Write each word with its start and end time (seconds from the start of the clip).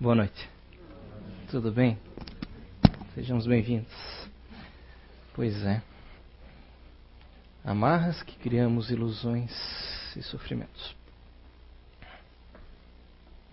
Boa 0.00 0.14
noite. 0.14 0.48
Tudo 1.50 1.72
bem? 1.72 1.98
Sejamos 3.16 3.48
bem-vindos. 3.48 3.92
Pois 5.34 5.60
é. 5.66 5.82
Amarras 7.64 8.22
que 8.22 8.38
criamos 8.38 8.92
ilusões 8.92 9.50
e 10.16 10.22
sofrimentos. 10.22 10.94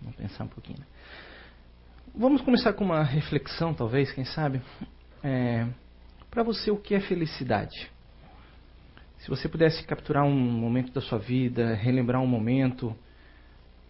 Vamos 0.00 0.14
pensar 0.14 0.44
um 0.44 0.48
pouquinho. 0.48 0.78
Né? 0.78 0.86
Vamos 2.14 2.40
começar 2.42 2.74
com 2.74 2.84
uma 2.84 3.02
reflexão, 3.02 3.74
talvez, 3.74 4.12
quem 4.12 4.24
sabe? 4.24 4.62
É, 5.24 5.66
Para 6.30 6.44
você, 6.44 6.70
o 6.70 6.76
que 6.76 6.94
é 6.94 7.00
felicidade? 7.00 7.90
Se 9.18 9.28
você 9.28 9.48
pudesse 9.48 9.82
capturar 9.84 10.22
um 10.22 10.30
momento 10.32 10.92
da 10.92 11.00
sua 11.00 11.18
vida, 11.18 11.74
relembrar 11.74 12.22
um 12.22 12.26
momento, 12.28 12.96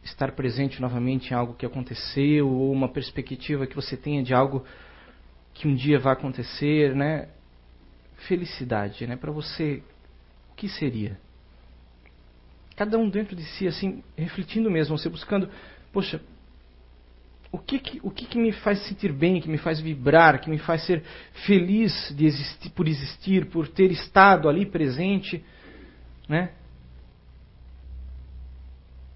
estar 0.06 0.32
presente 0.32 0.80
novamente 0.80 1.30
em 1.30 1.34
algo 1.34 1.54
que 1.54 1.66
aconteceu, 1.66 2.48
ou 2.48 2.72
uma 2.72 2.88
perspectiva 2.88 3.66
que 3.66 3.76
você 3.76 3.96
tenha 3.96 4.22
de 4.22 4.32
algo 4.32 4.64
que 5.52 5.66
um 5.68 5.74
dia 5.74 5.98
vai 5.98 6.12
acontecer, 6.12 6.94
né? 6.94 7.28
Felicidade, 8.28 9.06
né? 9.06 9.16
Para 9.16 9.32
você, 9.32 9.82
o 10.50 10.54
que 10.54 10.68
seria? 10.68 11.18
Cada 12.76 12.98
um 12.98 13.08
dentro 13.08 13.34
de 13.34 13.42
si, 13.42 13.66
assim, 13.66 14.02
refletindo 14.16 14.70
mesmo, 14.70 14.96
você 14.96 15.08
buscando, 15.08 15.48
poxa, 15.92 16.20
o 17.50 17.58
que, 17.58 17.78
que 17.78 18.00
o 18.02 18.10
que, 18.10 18.26
que, 18.26 18.38
me 18.38 18.52
faz 18.52 18.80
sentir 18.86 19.12
bem, 19.12 19.40
que 19.40 19.48
me 19.48 19.56
faz 19.56 19.80
vibrar, 19.80 20.40
que 20.40 20.50
me 20.50 20.58
faz 20.58 20.84
ser 20.84 21.02
feliz 21.46 22.14
de 22.14 22.26
existir, 22.26 22.70
por 22.70 22.86
existir, 22.86 23.46
por 23.46 23.68
ter 23.68 23.90
estado 23.90 24.48
ali 24.48 24.66
presente, 24.66 25.42
né? 26.28 26.50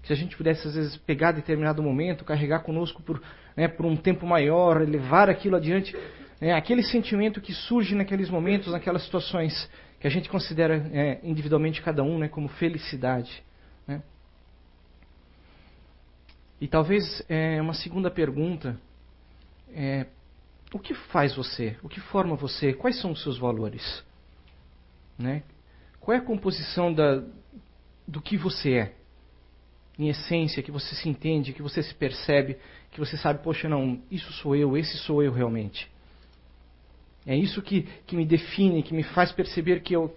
Se 0.03 0.11
a 0.11 0.15
gente 0.15 0.35
pudesse, 0.35 0.67
às 0.67 0.75
vezes, 0.75 0.97
pegar 0.97 1.31
determinado 1.31 1.83
momento, 1.83 2.25
carregar 2.25 2.59
conosco 2.59 3.01
por, 3.03 3.21
né, 3.55 3.67
por 3.67 3.85
um 3.85 3.95
tempo 3.95 4.25
maior, 4.25 4.81
levar 4.81 5.29
aquilo 5.29 5.55
adiante, 5.55 5.95
né, 6.39 6.53
aquele 6.53 6.81
sentimento 6.81 7.39
que 7.39 7.53
surge 7.53 7.93
naqueles 7.93 8.29
momentos, 8.29 8.71
naquelas 8.71 9.03
situações 9.03 9.69
que 9.99 10.07
a 10.07 10.09
gente 10.09 10.27
considera 10.29 10.89
é, 10.91 11.19
individualmente 11.23 11.81
cada 11.81 12.01
um 12.01 12.17
né, 12.17 12.27
como 12.27 12.47
felicidade. 12.47 13.43
Né? 13.87 14.01
E 16.59 16.67
talvez 16.67 17.23
é, 17.29 17.61
uma 17.61 17.75
segunda 17.75 18.09
pergunta 18.09 18.79
é, 19.73 20.07
o 20.73 20.79
que 20.79 20.93
faz 20.93 21.35
você? 21.35 21.77
O 21.83 21.89
que 21.89 21.99
forma 21.99 22.35
você? 22.35 22.73
Quais 22.73 22.99
são 22.99 23.11
os 23.11 23.21
seus 23.21 23.37
valores? 23.37 24.03
Né? 25.17 25.43
Qual 25.99 26.15
é 26.15 26.19
a 26.19 26.23
composição 26.23 26.91
da, 26.91 27.23
do 28.07 28.21
que 28.21 28.37
você 28.37 28.73
é? 28.73 29.00
Em 29.97 30.09
essência, 30.09 30.63
que 30.63 30.71
você 30.71 30.95
se 30.95 31.09
entende, 31.09 31.53
que 31.53 31.61
você 31.61 31.83
se 31.83 31.93
percebe, 31.93 32.57
que 32.91 32.99
você 32.99 33.17
sabe, 33.17 33.43
poxa, 33.43 33.69
não, 33.69 34.01
isso 34.09 34.31
sou 34.33 34.55
eu, 34.55 34.77
esse 34.77 34.97
sou 34.97 35.21
eu 35.21 35.31
realmente. 35.31 35.89
É 37.25 37.35
isso 37.35 37.61
que, 37.61 37.83
que 38.07 38.15
me 38.15 38.25
define, 38.25 38.81
que 38.81 38.93
me 38.93 39.03
faz 39.03 39.31
perceber 39.31 39.81
que, 39.81 39.95
eu, 39.95 40.15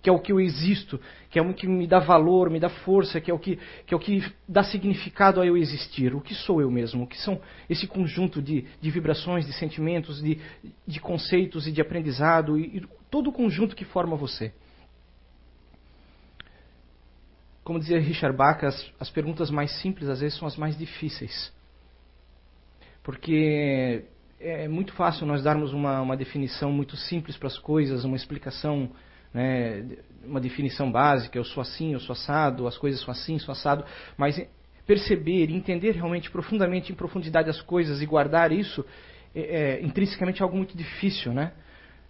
que 0.00 0.08
é 0.08 0.12
o 0.12 0.20
que 0.20 0.30
eu 0.30 0.38
existo, 0.38 1.00
que 1.30 1.38
é 1.38 1.42
o 1.42 1.52
que 1.52 1.66
me 1.66 1.86
dá 1.86 1.98
valor, 1.98 2.48
me 2.48 2.60
dá 2.60 2.68
força, 2.68 3.20
que 3.20 3.30
é 3.30 3.34
o 3.34 3.38
que, 3.38 3.58
que, 3.86 3.92
é 3.92 3.96
o 3.96 4.00
que 4.00 4.24
dá 4.48 4.62
significado 4.62 5.40
a 5.40 5.46
eu 5.46 5.56
existir. 5.56 6.14
O 6.14 6.20
que 6.20 6.34
sou 6.34 6.60
eu 6.60 6.70
mesmo? 6.70 7.04
O 7.04 7.06
que 7.06 7.20
são 7.20 7.40
esse 7.68 7.88
conjunto 7.88 8.40
de, 8.40 8.66
de 8.80 8.90
vibrações, 8.90 9.46
de 9.46 9.52
sentimentos, 9.52 10.22
de, 10.22 10.38
de 10.86 11.00
conceitos 11.00 11.66
e 11.66 11.72
de 11.72 11.80
aprendizado, 11.80 12.56
e, 12.56 12.78
e 12.78 12.82
todo 13.10 13.30
o 13.30 13.32
conjunto 13.32 13.74
que 13.74 13.84
forma 13.84 14.16
você 14.16 14.52
como 17.64 17.80
dizia 17.80 17.98
Richard 17.98 18.36
Bach, 18.36 18.62
as, 18.62 18.92
as 19.00 19.10
perguntas 19.10 19.50
mais 19.50 19.72
simples 19.80 20.08
às 20.08 20.20
vezes 20.20 20.38
são 20.38 20.46
as 20.46 20.56
mais 20.56 20.76
difíceis. 20.76 21.52
Porque 23.02 24.04
é 24.38 24.68
muito 24.68 24.92
fácil 24.92 25.26
nós 25.26 25.42
darmos 25.42 25.72
uma, 25.72 26.00
uma 26.02 26.16
definição 26.16 26.70
muito 26.70 26.96
simples 26.96 27.36
para 27.36 27.48
as 27.48 27.58
coisas, 27.58 28.04
uma 28.04 28.16
explicação, 28.16 28.90
né, 29.32 29.96
uma 30.24 30.40
definição 30.40 30.92
básica, 30.92 31.38
eu 31.38 31.44
sou 31.44 31.62
assim, 31.62 31.94
eu 31.94 32.00
sou 32.00 32.12
assado, 32.12 32.66
as 32.66 32.76
coisas 32.76 33.00
são 33.00 33.10
assim, 33.10 33.38
sou 33.38 33.52
assado, 33.52 33.84
mas 34.16 34.40
perceber, 34.86 35.50
entender 35.50 35.92
realmente 35.92 36.30
profundamente, 36.30 36.92
em 36.92 36.94
profundidade 36.94 37.48
as 37.48 37.62
coisas 37.62 38.02
e 38.02 38.06
guardar 38.06 38.52
isso, 38.52 38.84
é, 39.34 39.40
é 39.40 39.82
intrinsecamente 39.82 40.42
algo 40.42 40.56
muito 40.56 40.76
difícil, 40.76 41.32
né? 41.32 41.52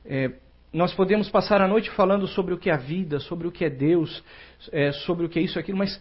É, 0.04 0.32
nós 0.74 0.92
podemos 0.92 1.30
passar 1.30 1.62
a 1.62 1.68
noite 1.68 1.88
falando 1.90 2.26
sobre 2.26 2.52
o 2.52 2.58
que 2.58 2.68
é 2.68 2.74
a 2.74 2.76
vida, 2.76 3.20
sobre 3.20 3.46
o 3.46 3.52
que 3.52 3.64
é 3.64 3.70
Deus, 3.70 4.24
é, 4.72 4.90
sobre 4.90 5.24
o 5.24 5.28
que 5.28 5.38
é 5.38 5.42
isso 5.42 5.56
e 5.56 5.60
aquilo, 5.60 5.78
mas 5.78 6.00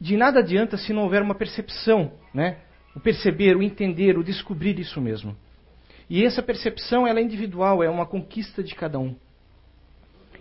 de 0.00 0.16
nada 0.16 0.40
adianta 0.40 0.76
se 0.76 0.92
não 0.92 1.04
houver 1.04 1.22
uma 1.22 1.36
percepção, 1.36 2.12
né? 2.34 2.58
O 2.96 3.00
perceber, 3.00 3.56
o 3.56 3.62
entender, 3.62 4.18
o 4.18 4.24
descobrir 4.24 4.76
isso 4.80 5.00
mesmo. 5.00 5.36
E 6.10 6.24
essa 6.24 6.42
percepção 6.42 7.06
ela 7.06 7.20
é 7.20 7.22
individual, 7.22 7.80
é 7.80 7.88
uma 7.88 8.04
conquista 8.04 8.60
de 8.60 8.74
cada 8.74 8.98
um. 8.98 9.14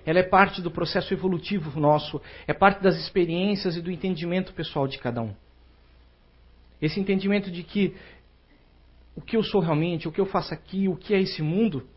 Ela 0.04 0.20
é 0.20 0.24
parte 0.24 0.60
do 0.60 0.72
processo 0.72 1.14
evolutivo 1.14 1.80
nosso, 1.80 2.20
é 2.48 2.54
parte 2.54 2.82
das 2.82 2.96
experiências 2.98 3.78
e 3.78 3.82
do 3.82 3.92
entendimento 3.92 4.54
pessoal 4.54 4.88
de 4.88 4.98
cada 4.98 5.22
um. 5.22 5.36
Esse 6.82 7.00
entendimento 7.00 7.52
de 7.52 7.62
que 7.62 7.96
o 9.16 9.22
que 9.22 9.38
eu 9.38 9.44
sou 9.44 9.62
realmente, 9.62 10.08
o 10.08 10.12
que 10.12 10.20
eu 10.20 10.26
faço 10.26 10.52
aqui, 10.52 10.88
o 10.88 10.96
que 10.96 11.14
é 11.14 11.22
esse 11.22 11.44
mundo, 11.44 11.88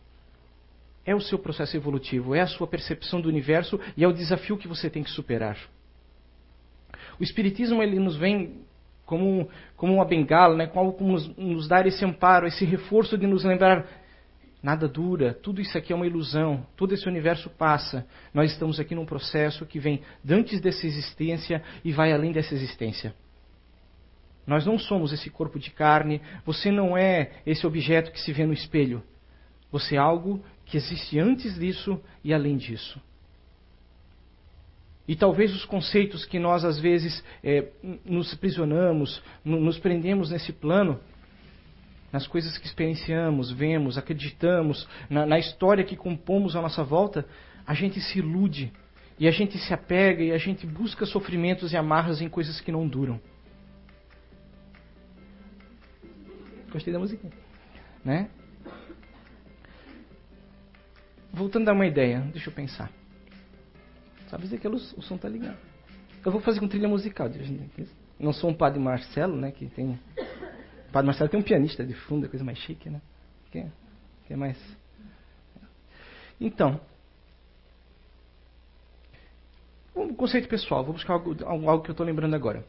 é 1.05 1.15
o 1.15 1.21
seu 1.21 1.39
processo 1.39 1.77
evolutivo, 1.77 2.35
é 2.35 2.41
a 2.41 2.47
sua 2.47 2.67
percepção 2.67 3.21
do 3.21 3.29
universo 3.29 3.79
e 3.97 4.05
é 4.05 4.09
o 4.09 4.13
desafio 4.13 4.57
que 4.57 4.69
você 4.69 4.89
tem 4.89 5.03
que 5.03 5.11
superar. 5.11 5.59
O 7.19 7.23
Espiritismo 7.23 7.83
ele 7.83 7.99
nos 7.99 8.17
vem 8.17 8.65
como, 9.05 9.49
como 9.77 9.95
uma 9.95 10.05
bengala, 10.05 10.57
né, 10.57 10.67
como 10.67 10.97
nos, 11.01 11.29
nos 11.37 11.69
dar 11.69 11.87
esse 11.87 12.05
amparo, 12.05 12.47
esse 12.47 12.65
reforço 12.65 13.19
de 13.19 13.27
nos 13.27 13.45
lembrar 13.45 13.87
nada 14.63 14.89
dura, 14.89 15.35
tudo 15.35 15.61
isso 15.61 15.77
aqui 15.77 15.93
é 15.93 15.97
uma 15.97 16.07
ilusão, 16.07 16.67
todo 16.75 16.95
esse 16.95 17.07
universo 17.07 17.51
passa. 17.51 18.07
Nós 18.33 18.51
estamos 18.51 18.81
aqui 18.81 18.95
num 18.95 19.05
processo 19.05 19.67
que 19.67 19.79
vem 19.79 20.01
antes 20.27 20.59
dessa 20.59 20.87
existência 20.87 21.63
e 21.85 21.93
vai 21.93 22.13
além 22.13 22.33
dessa 22.33 22.55
existência. 22.55 23.15
Nós 24.47 24.65
não 24.65 24.79
somos 24.79 25.13
esse 25.13 25.29
corpo 25.29 25.59
de 25.59 25.71
carne, 25.71 26.21
você 26.47 26.71
não 26.71 26.97
é 26.97 27.33
esse 27.45 27.67
objeto 27.67 28.11
que 28.11 28.21
se 28.21 28.33
vê 28.33 28.47
no 28.47 28.55
espelho. 28.55 29.03
Você 29.71 29.97
é 29.97 29.99
algo 29.99 30.43
que 30.67 30.77
existe 30.77 31.19
antes 31.19 31.59
disso 31.59 32.01
e 32.23 32.33
além 32.33 32.57
disso. 32.57 33.01
E 35.07 35.15
talvez 35.15 35.55
os 35.55 35.65
conceitos 35.65 36.25
que 36.25 36.39
nós 36.39 36.65
às 36.65 36.79
vezes 36.79 37.23
é, 37.43 37.69
nos 38.05 38.33
aprisionamos, 38.33 39.23
nos 39.45 39.79
prendemos 39.79 40.31
nesse 40.31 40.53
plano, 40.53 40.99
nas 42.11 42.27
coisas 42.27 42.57
que 42.57 42.67
experienciamos, 42.67 43.51
vemos, 43.51 43.99
acreditamos, 43.99 44.89
na, 45.11 45.27
na 45.27 45.39
história 45.39 45.85
que 45.85 45.97
compomos 45.97 46.57
à 46.57 46.63
nossa 46.63 46.83
volta, 46.83 47.27
a 47.67 47.75
gente 47.75 48.01
se 48.01 48.19
ilude 48.19 48.73
e 49.19 49.29
a 49.29 49.31
gente 49.31 49.59
se 49.59 49.75
apega 49.75 50.23
e 50.23 50.33
a 50.33 50.39
gente 50.39 50.67
busca 50.67 51.05
sofrimentos 51.05 51.73
e 51.73 51.77
amarras 51.77 52.23
em 52.23 52.29
coisas 52.29 52.61
que 52.61 52.73
não 52.73 52.87
duram. 52.89 53.21
Gostei 56.71 56.93
da 56.93 56.99
música, 56.99 57.29
né? 58.05 58.31
Voltando 61.35 61.69
a 61.69 61.73
uma 61.73 61.87
ideia, 61.87 62.21
deixa 62.33 62.49
eu 62.49 62.55
pensar. 62.55 62.91
Sabe 64.29 64.45
dizer 64.45 64.59
que 64.59 64.69
o 64.69 64.79
som 64.79 65.19
tá 65.19 65.29
ligado. 65.29 65.59
Eu 66.25 66.33
vou 66.33 66.41
fazer 66.41 66.61
com 66.61 66.69
trilha 66.69 66.89
musical. 66.89 67.29
Não 68.19 68.33
sou 68.33 68.51
um 68.51 68.55
padre 68.55 68.81
Marcelo, 68.81 69.37
né? 69.37 69.51
Que 69.51 69.67
tem. 69.67 69.99
O 70.89 70.93
padre 70.93 71.07
Marcelo 71.07 71.29
tem 71.29 71.39
um 71.39 71.43
pianista 71.43 71.85
de 71.85 71.93
fundo, 71.93 72.27
é 72.27 72.29
coisa 72.29 72.45
mais 72.45 72.59
chique, 72.59 72.89
né? 72.89 73.03
Que 73.51 73.59
é, 73.59 73.67
que 74.27 74.33
é 74.33 74.37
mais. 74.37 74.59
Então. 76.41 76.81
Um 79.95 80.15
conceito 80.15 80.49
pessoal, 80.49 80.83
vou 80.83 80.93
buscar 80.93 81.13
algo, 81.13 81.37
algo 81.45 81.83
que 81.83 81.91
eu 81.91 81.93
estou 81.93 82.05
lembrando 82.05 82.35
agora. 82.35 82.65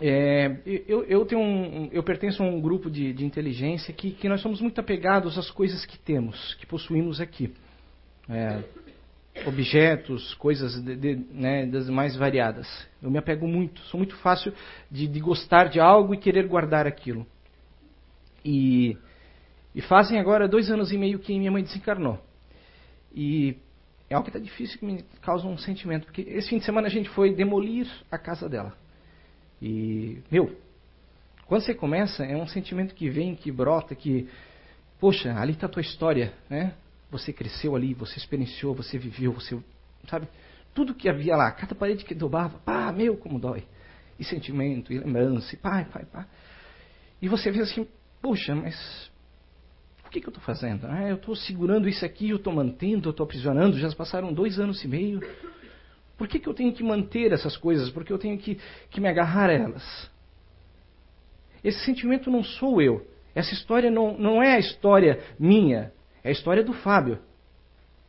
É, 0.00 0.56
eu, 0.64 1.04
eu, 1.04 1.26
tenho 1.26 1.42
um, 1.42 1.90
eu 1.92 2.02
pertenço 2.02 2.42
a 2.42 2.46
um 2.46 2.58
grupo 2.58 2.90
de, 2.90 3.12
de 3.12 3.26
inteligência 3.26 3.92
que, 3.92 4.12
que 4.12 4.26
nós 4.30 4.40
somos 4.40 4.58
muito 4.58 4.80
apegados 4.80 5.36
às 5.36 5.50
coisas 5.50 5.84
que 5.84 5.98
temos, 5.98 6.54
que 6.54 6.64
possuímos 6.64 7.20
aqui 7.20 7.52
é, 8.30 8.62
objetos, 9.46 10.34
coisas 10.34 10.82
de, 10.82 10.96
de, 10.96 11.16
né, 11.32 11.66
das 11.66 11.88
mais 11.88 12.16
variadas. 12.16 12.66
Eu 13.02 13.10
me 13.10 13.18
apego 13.18 13.46
muito, 13.46 13.80
sou 13.82 13.98
muito 13.98 14.16
fácil 14.16 14.52
de, 14.90 15.06
de 15.06 15.20
gostar 15.20 15.68
de 15.68 15.80
algo 15.80 16.14
e 16.14 16.18
querer 16.18 16.46
guardar 16.46 16.86
aquilo. 16.86 17.26
E, 18.44 18.96
e, 19.74 19.82
fazem 19.82 20.18
agora 20.18 20.48
dois 20.48 20.70
anos 20.70 20.92
e 20.92 20.98
meio 20.98 21.18
que 21.18 21.36
minha 21.38 21.50
mãe 21.50 21.62
desencarnou. 21.62 22.18
E 23.14 23.56
é 24.08 24.14
algo 24.14 24.24
que 24.24 24.36
está 24.36 24.38
difícil, 24.38 24.78
que 24.78 24.86
me 24.86 25.04
causa 25.20 25.46
um 25.46 25.58
sentimento. 25.58 26.04
Porque 26.06 26.22
esse 26.22 26.48
fim 26.48 26.58
de 26.58 26.64
semana 26.64 26.86
a 26.86 26.90
gente 26.90 27.08
foi 27.10 27.34
demolir 27.34 27.86
a 28.10 28.16
casa 28.16 28.48
dela. 28.48 28.74
E, 29.60 30.22
meu, 30.30 30.56
quando 31.46 31.62
você 31.62 31.74
começa, 31.74 32.24
é 32.24 32.36
um 32.36 32.46
sentimento 32.46 32.94
que 32.94 33.10
vem, 33.10 33.34
que 33.34 33.52
brota, 33.52 33.94
que, 33.94 34.28
poxa, 34.98 35.34
ali 35.34 35.52
está 35.52 35.66
a 35.66 35.70
tua 35.70 35.82
história, 35.82 36.32
né? 36.48 36.74
Você 37.10 37.32
cresceu 37.32 37.74
ali, 37.74 37.92
você 37.94 38.18
experienciou, 38.18 38.74
você 38.74 38.98
viveu, 38.98 39.32
você, 39.32 39.58
sabe? 40.08 40.28
Tudo 40.74 40.94
que 40.94 41.08
havia 41.08 41.36
lá, 41.36 41.50
cada 41.50 41.74
parede 41.74 42.04
que 42.04 42.14
dobrava, 42.14 42.58
pá, 42.60 42.92
meu, 42.92 43.16
como 43.16 43.38
dói. 43.38 43.64
E 44.18 44.24
sentimento, 44.24 44.92
e 44.92 44.98
lembrança, 44.98 45.54
e 45.54 45.58
pá, 45.58 45.84
pá, 45.84 46.00
pá. 46.04 46.26
E 47.20 47.28
você 47.28 47.50
vê 47.50 47.60
assim, 47.60 47.86
puxa, 48.22 48.54
mas 48.54 49.10
o 50.06 50.10
que, 50.10 50.20
que 50.20 50.26
eu 50.26 50.30
estou 50.30 50.42
fazendo? 50.42 50.86
Ah, 50.86 51.08
eu 51.08 51.16
estou 51.16 51.34
segurando 51.34 51.88
isso 51.88 52.04
aqui, 52.04 52.30
eu 52.30 52.36
estou 52.36 52.52
mantendo, 52.52 53.08
eu 53.08 53.10
estou 53.10 53.24
aprisionando, 53.24 53.78
já 53.78 53.90
passaram 53.94 54.32
dois 54.32 54.58
anos 54.58 54.82
e 54.84 54.88
meio. 54.88 55.20
Por 56.16 56.28
que, 56.28 56.38
que 56.38 56.48
eu 56.48 56.54
tenho 56.54 56.72
que 56.72 56.82
manter 56.82 57.32
essas 57.32 57.56
coisas? 57.56 57.90
Porque 57.90 58.12
eu 58.12 58.18
tenho 58.18 58.36
que, 58.36 58.58
que 58.90 59.00
me 59.00 59.08
agarrar 59.08 59.50
a 59.50 59.52
elas. 59.52 60.10
Esse 61.62 61.84
sentimento 61.84 62.30
não 62.30 62.42
sou 62.42 62.82
eu. 62.82 63.06
Essa 63.34 63.54
história 63.54 63.90
não, 63.90 64.18
não 64.18 64.42
é 64.42 64.54
a 64.54 64.58
história 64.58 65.20
minha, 65.38 65.92
é 66.22 66.28
a 66.28 66.32
história 66.32 66.62
do 66.62 66.72
Fábio. 66.72 67.18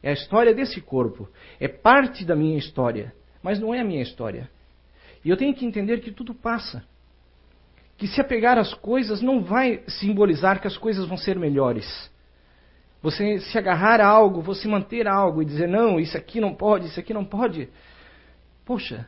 É 0.03 0.09
a 0.09 0.13
história 0.13 0.53
desse 0.53 0.81
corpo. 0.81 1.29
É 1.59 1.67
parte 1.67 2.25
da 2.25 2.35
minha 2.35 2.57
história, 2.57 3.13
mas 3.43 3.59
não 3.59 3.73
é 3.73 3.79
a 3.79 3.85
minha 3.85 4.01
história. 4.01 4.49
E 5.23 5.29
eu 5.29 5.37
tenho 5.37 5.53
que 5.53 5.65
entender 5.65 6.01
que 6.01 6.11
tudo 6.11 6.33
passa. 6.33 6.83
Que 7.97 8.07
se 8.07 8.19
apegar 8.19 8.57
às 8.57 8.73
coisas 8.73 9.21
não 9.21 9.43
vai 9.43 9.83
simbolizar 9.87 10.59
que 10.59 10.67
as 10.67 10.77
coisas 10.77 11.07
vão 11.07 11.17
ser 11.17 11.37
melhores. 11.37 12.09
Você 13.01 13.39
se 13.39 13.57
agarrar 13.57 13.99
a 13.99 14.07
algo, 14.07 14.41
você 14.41 14.67
manter 14.67 15.07
algo 15.07 15.41
e 15.41 15.45
dizer, 15.45 15.67
não, 15.67 15.99
isso 15.99 16.17
aqui 16.17 16.39
não 16.39 16.53
pode, 16.53 16.87
isso 16.87 16.99
aqui 16.99 17.13
não 17.13 17.25
pode. 17.25 17.69
Poxa, 18.65 19.07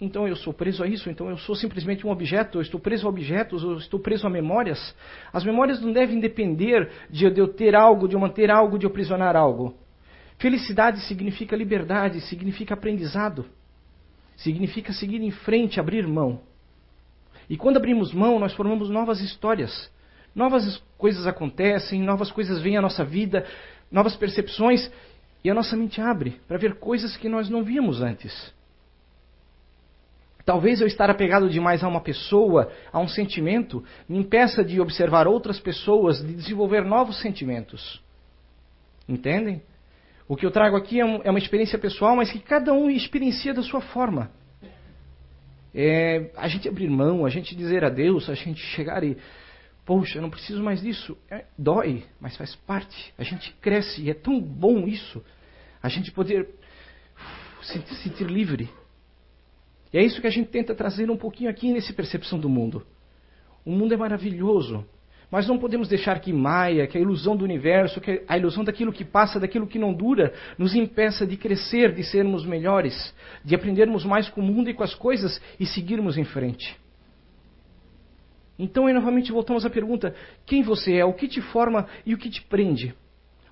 então 0.00 0.26
eu 0.26 0.34
sou 0.34 0.52
preso 0.52 0.82
a 0.82 0.86
isso, 0.86 1.10
então 1.10 1.28
eu 1.28 1.36
sou 1.36 1.54
simplesmente 1.54 2.06
um 2.06 2.10
objeto, 2.10 2.58
eu 2.58 2.62
estou 2.62 2.80
preso 2.80 3.06
a 3.06 3.10
objetos, 3.10 3.62
eu 3.62 3.76
estou 3.76 4.00
preso 4.00 4.26
a 4.26 4.30
memórias. 4.30 4.94
As 5.32 5.44
memórias 5.44 5.80
não 5.80 5.92
devem 5.92 6.18
depender 6.18 6.90
de 7.10 7.26
eu 7.26 7.48
ter 7.48 7.74
algo, 7.74 8.08
de 8.08 8.14
eu 8.14 8.20
manter 8.20 8.50
algo, 8.50 8.78
de 8.78 8.86
eu 8.86 8.90
aprisionar 8.90 9.36
algo. 9.36 9.74
Felicidade 10.38 11.00
significa 11.02 11.54
liberdade, 11.54 12.18
significa 12.22 12.72
aprendizado, 12.72 13.44
significa 14.36 14.90
seguir 14.92 15.20
em 15.20 15.30
frente, 15.30 15.78
abrir 15.78 16.06
mão. 16.06 16.40
E 17.48 17.56
quando 17.58 17.76
abrimos 17.76 18.14
mão, 18.14 18.38
nós 18.38 18.54
formamos 18.54 18.88
novas 18.88 19.20
histórias. 19.20 19.90
Novas 20.34 20.82
coisas 20.96 21.26
acontecem, 21.26 22.00
novas 22.00 22.30
coisas 22.30 22.62
vêm 22.62 22.76
à 22.76 22.80
nossa 22.80 23.04
vida, 23.04 23.44
novas 23.90 24.16
percepções, 24.16 24.90
e 25.44 25.50
a 25.50 25.54
nossa 25.54 25.76
mente 25.76 26.00
abre 26.00 26.40
para 26.46 26.56
ver 26.56 26.76
coisas 26.76 27.16
que 27.16 27.28
nós 27.28 27.50
não 27.50 27.62
víamos 27.62 28.00
antes. 28.00 28.54
Talvez 30.44 30.80
eu 30.80 30.86
estar 30.86 31.10
apegado 31.10 31.48
demais 31.48 31.84
a 31.84 31.88
uma 31.88 32.00
pessoa, 32.00 32.72
a 32.92 32.98
um 32.98 33.08
sentimento, 33.08 33.84
me 34.08 34.18
impeça 34.18 34.64
de 34.64 34.80
observar 34.80 35.26
outras 35.26 35.60
pessoas, 35.60 36.24
de 36.24 36.34
desenvolver 36.34 36.84
novos 36.84 37.20
sentimentos. 37.20 38.02
Entendem? 39.08 39.62
O 40.26 40.36
que 40.36 40.46
eu 40.46 40.50
trago 40.50 40.76
aqui 40.76 41.00
é, 41.00 41.04
é 41.24 41.30
uma 41.30 41.38
experiência 41.38 41.78
pessoal, 41.78 42.16
mas 42.16 42.30
que 42.30 42.38
cada 42.38 42.72
um 42.72 42.88
experiencia 42.88 43.52
da 43.52 43.62
sua 43.62 43.80
forma. 43.80 44.30
É, 45.74 46.30
a 46.36 46.48
gente 46.48 46.68
abrir 46.68 46.88
mão, 46.88 47.24
a 47.24 47.28
gente 47.28 47.54
dizer 47.54 47.84
adeus, 47.84 48.28
a 48.28 48.34
gente 48.34 48.60
chegar 48.60 49.02
e, 49.04 49.16
poxa, 49.84 50.18
eu 50.18 50.22
não 50.22 50.30
preciso 50.30 50.62
mais 50.62 50.80
disso. 50.80 51.16
É, 51.30 51.44
dói, 51.58 52.04
mas 52.20 52.36
faz 52.36 52.54
parte. 52.54 53.12
A 53.18 53.24
gente 53.24 53.52
cresce 53.60 54.02
e 54.02 54.10
é 54.10 54.14
tão 54.14 54.40
bom 54.40 54.86
isso. 54.86 55.22
A 55.82 55.88
gente 55.88 56.10
poder 56.12 56.48
se 57.62 57.94
sentir 57.96 58.26
livre. 58.26 58.68
E 59.92 59.98
é 59.98 60.04
isso 60.04 60.20
que 60.20 60.26
a 60.26 60.30
gente 60.30 60.48
tenta 60.48 60.74
trazer 60.74 61.10
um 61.10 61.16
pouquinho 61.16 61.50
aqui 61.50 61.72
nesse 61.72 61.92
percepção 61.92 62.38
do 62.38 62.48
mundo. 62.48 62.86
O 63.64 63.70
mundo 63.70 63.92
é 63.92 63.96
maravilhoso, 63.96 64.84
mas 65.30 65.46
não 65.46 65.58
podemos 65.58 65.88
deixar 65.88 66.18
que 66.20 66.32
Maia, 66.32 66.86
que 66.86 66.98
a 66.98 67.00
ilusão 67.00 67.36
do 67.36 67.44
universo, 67.44 68.00
que 68.00 68.22
a 68.26 68.36
ilusão 68.38 68.64
daquilo 68.64 68.92
que 68.92 69.04
passa, 69.04 69.38
daquilo 69.38 69.66
que 69.66 69.78
não 69.78 69.92
dura, 69.92 70.32
nos 70.58 70.74
impeça 70.74 71.26
de 71.26 71.36
crescer, 71.36 71.92
de 71.92 72.02
sermos 72.02 72.44
melhores, 72.44 73.14
de 73.44 73.54
aprendermos 73.54 74.04
mais 74.04 74.28
com 74.28 74.40
o 74.40 74.44
mundo 74.44 74.70
e 74.70 74.74
com 74.74 74.82
as 74.82 74.94
coisas 74.94 75.40
e 75.58 75.66
seguirmos 75.66 76.16
em 76.18 76.24
frente. 76.24 76.76
Então, 78.58 78.86
aí 78.86 78.92
novamente 78.92 79.32
voltamos 79.32 79.64
à 79.64 79.70
pergunta: 79.70 80.14
quem 80.44 80.62
você 80.62 80.96
é, 80.96 81.04
o 81.04 81.14
que 81.14 81.28
te 81.28 81.40
forma 81.40 81.86
e 82.04 82.12
o 82.12 82.18
que 82.18 82.28
te 82.28 82.42
prende? 82.42 82.94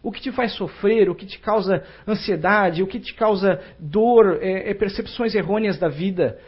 O 0.03 0.13
que 0.13 0.21
te 0.21 0.31
faz 0.31 0.53
sofrer, 0.53 1.09
o 1.09 1.15
que 1.15 1.27
te 1.27 1.39
causa 1.39 1.85
ansiedade, 2.07 2.83
o 2.83 2.87
que 2.87 3.01
te 3.01 3.15
causa 3.15 3.61
dor, 3.79 4.39
é, 4.41 4.71
é 4.71 4.75
percepções 4.75 5.35
errôneas 5.35 5.79
da 5.79 5.89
vida. 5.89 6.39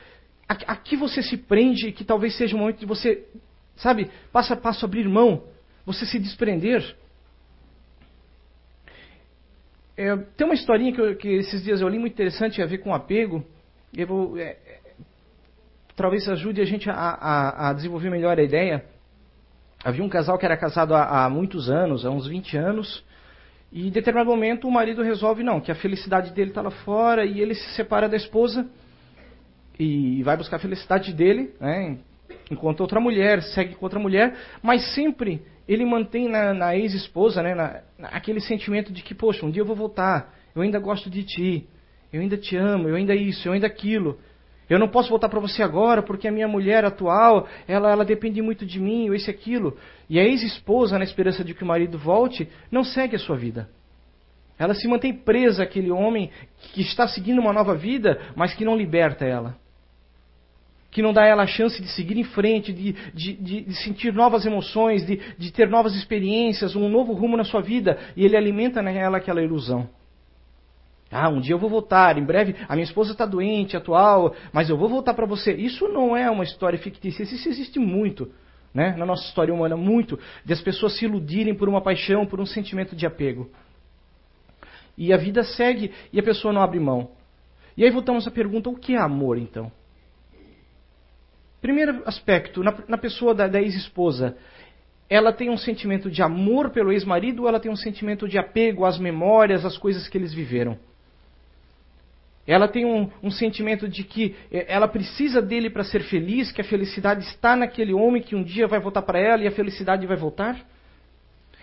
A, 0.48 0.72
a, 0.72 0.76
que 0.76 0.96
você 0.96 1.22
se 1.22 1.36
prende 1.36 1.92
que 1.92 2.04
talvez 2.04 2.36
seja 2.36 2.56
o 2.56 2.58
momento 2.58 2.78
de 2.78 2.86
você, 2.86 3.26
sabe, 3.76 4.10
passo 4.32 4.52
a 4.52 4.56
passo 4.56 4.84
abrir 4.84 5.08
mão, 5.08 5.44
você 5.84 6.06
se 6.06 6.18
desprender. 6.18 6.96
É, 9.96 10.16
tem 10.36 10.46
uma 10.46 10.54
historinha 10.54 10.92
que, 10.92 11.00
eu, 11.00 11.16
que, 11.16 11.28
esses 11.28 11.62
dias 11.62 11.80
eu 11.80 11.88
li 11.88 11.98
muito 11.98 12.14
interessante 12.14 12.62
a 12.62 12.66
ver 12.66 12.78
com 12.78 12.94
apego. 12.94 13.44
Eu 13.94 14.06
vou, 14.06 14.38
é, 14.38 14.56
é 14.66 14.80
talvez 15.94 16.26
ajude 16.28 16.60
a 16.60 16.64
gente 16.64 16.88
a, 16.88 16.94
a, 16.94 17.68
a, 17.68 17.72
desenvolver 17.72 18.08
melhor 18.10 18.38
a 18.38 18.42
ideia. 18.42 18.84
Havia 19.84 20.02
um 20.02 20.08
casal 20.08 20.38
que 20.38 20.46
era 20.46 20.56
casado 20.56 20.94
há, 20.94 21.24
há 21.24 21.28
muitos 21.28 21.68
anos, 21.68 22.06
há 22.06 22.10
uns 22.10 22.26
20 22.26 22.56
anos, 22.56 23.04
e 23.72 23.86
em 23.86 23.90
determinado 23.90 24.30
momento 24.30 24.66
o 24.66 24.72
marido 24.72 25.02
resolve 25.02 25.42
não, 25.42 25.60
que 25.60 25.70
a 25.70 25.74
felicidade 25.74 26.32
dele 26.32 26.50
está 26.50 26.62
lá 26.62 26.70
fora 26.70 27.24
e 27.24 27.40
ele 27.40 27.54
se 27.54 27.74
separa 27.74 28.08
da 28.08 28.16
esposa 28.16 28.68
e 29.78 30.22
vai 30.22 30.36
buscar 30.36 30.56
a 30.56 30.60
felicidade 30.60 31.12
dele, 31.12 31.54
né, 31.60 31.98
encontra 32.50 32.82
outra 32.82 33.00
mulher, 33.00 33.42
segue 33.42 33.74
com 33.74 33.86
outra 33.86 33.98
mulher, 33.98 34.36
mas 34.62 34.94
sempre 34.94 35.42
ele 35.68 35.84
mantém 35.84 36.28
na, 36.28 36.52
na 36.52 36.76
ex-esposa 36.76 37.42
né, 37.42 37.54
na, 37.54 37.80
na, 37.96 38.08
aquele 38.08 38.40
sentimento 38.40 38.92
de 38.92 39.02
que, 39.02 39.14
poxa, 39.14 39.46
um 39.46 39.50
dia 39.50 39.62
eu 39.62 39.66
vou 39.66 39.76
voltar, 39.76 40.34
eu 40.54 40.62
ainda 40.62 40.80
gosto 40.80 41.08
de 41.08 41.22
ti, 41.22 41.68
eu 42.12 42.20
ainda 42.20 42.36
te 42.36 42.56
amo, 42.56 42.88
eu 42.88 42.96
ainda 42.96 43.14
isso, 43.14 43.46
eu 43.46 43.52
ainda 43.52 43.68
aquilo. 43.68 44.18
Eu 44.70 44.78
não 44.78 44.86
posso 44.86 45.08
voltar 45.10 45.28
para 45.28 45.40
você 45.40 45.64
agora 45.64 46.00
porque 46.00 46.28
a 46.28 46.32
minha 46.32 46.46
mulher 46.46 46.84
atual, 46.84 47.48
ela, 47.66 47.90
ela 47.90 48.04
depende 48.04 48.40
muito 48.40 48.64
de 48.64 48.78
mim, 48.78 49.08
ou 49.08 49.14
esse 49.16 49.28
aquilo. 49.28 49.76
E 50.08 50.16
a 50.16 50.22
ex-esposa, 50.22 50.96
na 50.96 51.02
esperança 51.02 51.42
de 51.42 51.52
que 51.52 51.64
o 51.64 51.66
marido 51.66 51.98
volte, 51.98 52.48
não 52.70 52.84
segue 52.84 53.16
a 53.16 53.18
sua 53.18 53.36
vida. 53.36 53.68
Ela 54.56 54.72
se 54.72 54.86
mantém 54.86 55.12
presa 55.12 55.64
àquele 55.64 55.90
homem 55.90 56.30
que 56.72 56.82
está 56.82 57.08
seguindo 57.08 57.40
uma 57.40 57.52
nova 57.52 57.74
vida, 57.74 58.20
mas 58.36 58.54
que 58.54 58.64
não 58.64 58.76
liberta 58.76 59.24
ela. 59.24 59.56
Que 60.88 61.02
não 61.02 61.12
dá 61.12 61.22
a 61.22 61.26
ela 61.26 61.42
a 61.42 61.48
chance 61.48 61.82
de 61.82 61.88
seguir 61.88 62.16
em 62.16 62.24
frente, 62.24 62.72
de, 62.72 62.92
de, 63.12 63.32
de, 63.32 63.60
de 63.62 63.74
sentir 63.82 64.12
novas 64.12 64.46
emoções, 64.46 65.04
de, 65.04 65.20
de 65.36 65.52
ter 65.52 65.68
novas 65.68 65.96
experiências, 65.96 66.76
um 66.76 66.88
novo 66.88 67.12
rumo 67.12 67.36
na 67.36 67.44
sua 67.44 67.60
vida. 67.60 67.98
E 68.16 68.24
ele 68.24 68.36
alimenta 68.36 68.80
nela 68.80 69.18
aquela 69.18 69.42
ilusão. 69.42 69.88
Ah, 71.10 71.28
um 71.28 71.40
dia 71.40 71.54
eu 71.54 71.58
vou 71.58 71.68
voltar, 71.68 72.16
em 72.16 72.24
breve 72.24 72.54
a 72.68 72.74
minha 72.74 72.84
esposa 72.84 73.12
está 73.12 73.26
doente, 73.26 73.76
atual, 73.76 74.34
mas 74.52 74.70
eu 74.70 74.76
vou 74.76 74.88
voltar 74.88 75.12
para 75.12 75.26
você. 75.26 75.52
Isso 75.52 75.88
não 75.88 76.16
é 76.16 76.30
uma 76.30 76.44
história 76.44 76.78
fictícia, 76.78 77.24
isso 77.24 77.48
existe 77.48 77.80
muito, 77.80 78.30
né? 78.72 78.94
na 78.96 79.04
nossa 79.04 79.24
história 79.24 79.52
humana, 79.52 79.76
muito, 79.76 80.18
de 80.44 80.52
as 80.52 80.60
pessoas 80.60 80.96
se 80.96 81.04
iludirem 81.04 81.54
por 81.54 81.68
uma 81.68 81.80
paixão, 81.80 82.24
por 82.24 82.40
um 82.40 82.46
sentimento 82.46 82.94
de 82.94 83.06
apego. 83.06 83.50
E 84.96 85.12
a 85.12 85.16
vida 85.16 85.42
segue 85.42 85.92
e 86.12 86.20
a 86.20 86.22
pessoa 86.22 86.52
não 86.52 86.62
abre 86.62 86.78
mão. 86.78 87.10
E 87.76 87.84
aí 87.84 87.90
voltamos 87.90 88.28
à 88.28 88.30
pergunta: 88.30 88.70
o 88.70 88.76
que 88.76 88.94
é 88.94 88.98
amor 88.98 89.36
então? 89.36 89.72
Primeiro 91.60 92.02
aspecto, 92.06 92.62
na, 92.62 92.74
na 92.86 92.98
pessoa 92.98 93.34
da, 93.34 93.48
da 93.48 93.60
ex-esposa, 93.60 94.36
ela 95.08 95.32
tem 95.32 95.50
um 95.50 95.58
sentimento 95.58 96.08
de 96.08 96.22
amor 96.22 96.70
pelo 96.70 96.92
ex-marido 96.92 97.42
ou 97.42 97.48
ela 97.48 97.58
tem 97.58 97.70
um 97.70 97.76
sentimento 97.76 98.28
de 98.28 98.38
apego 98.38 98.84
às 98.84 98.98
memórias, 98.98 99.64
às 99.64 99.76
coisas 99.76 100.08
que 100.08 100.16
eles 100.16 100.32
viveram? 100.32 100.78
Ela 102.50 102.66
tem 102.66 102.84
um, 102.84 103.08
um, 103.22 103.30
sentimento 103.30 103.88
de 103.88 104.02
que 104.02 104.34
é, 104.50 104.74
ela 104.74 104.88
precisa 104.88 105.40
dele 105.40 105.70
para 105.70 105.84
ser 105.84 106.02
feliz, 106.02 106.50
que 106.50 106.60
a 106.60 106.64
felicidade 106.64 107.22
está 107.22 107.54
naquele 107.54 107.94
homem 107.94 108.20
que 108.20 108.34
um 108.34 108.42
dia 108.42 108.66
vai 108.66 108.80
voltar 108.80 109.02
para 109.02 109.20
ela 109.20 109.44
e 109.44 109.46
a 109.46 109.52
felicidade 109.52 110.04
vai 110.04 110.16
voltar? 110.16 110.60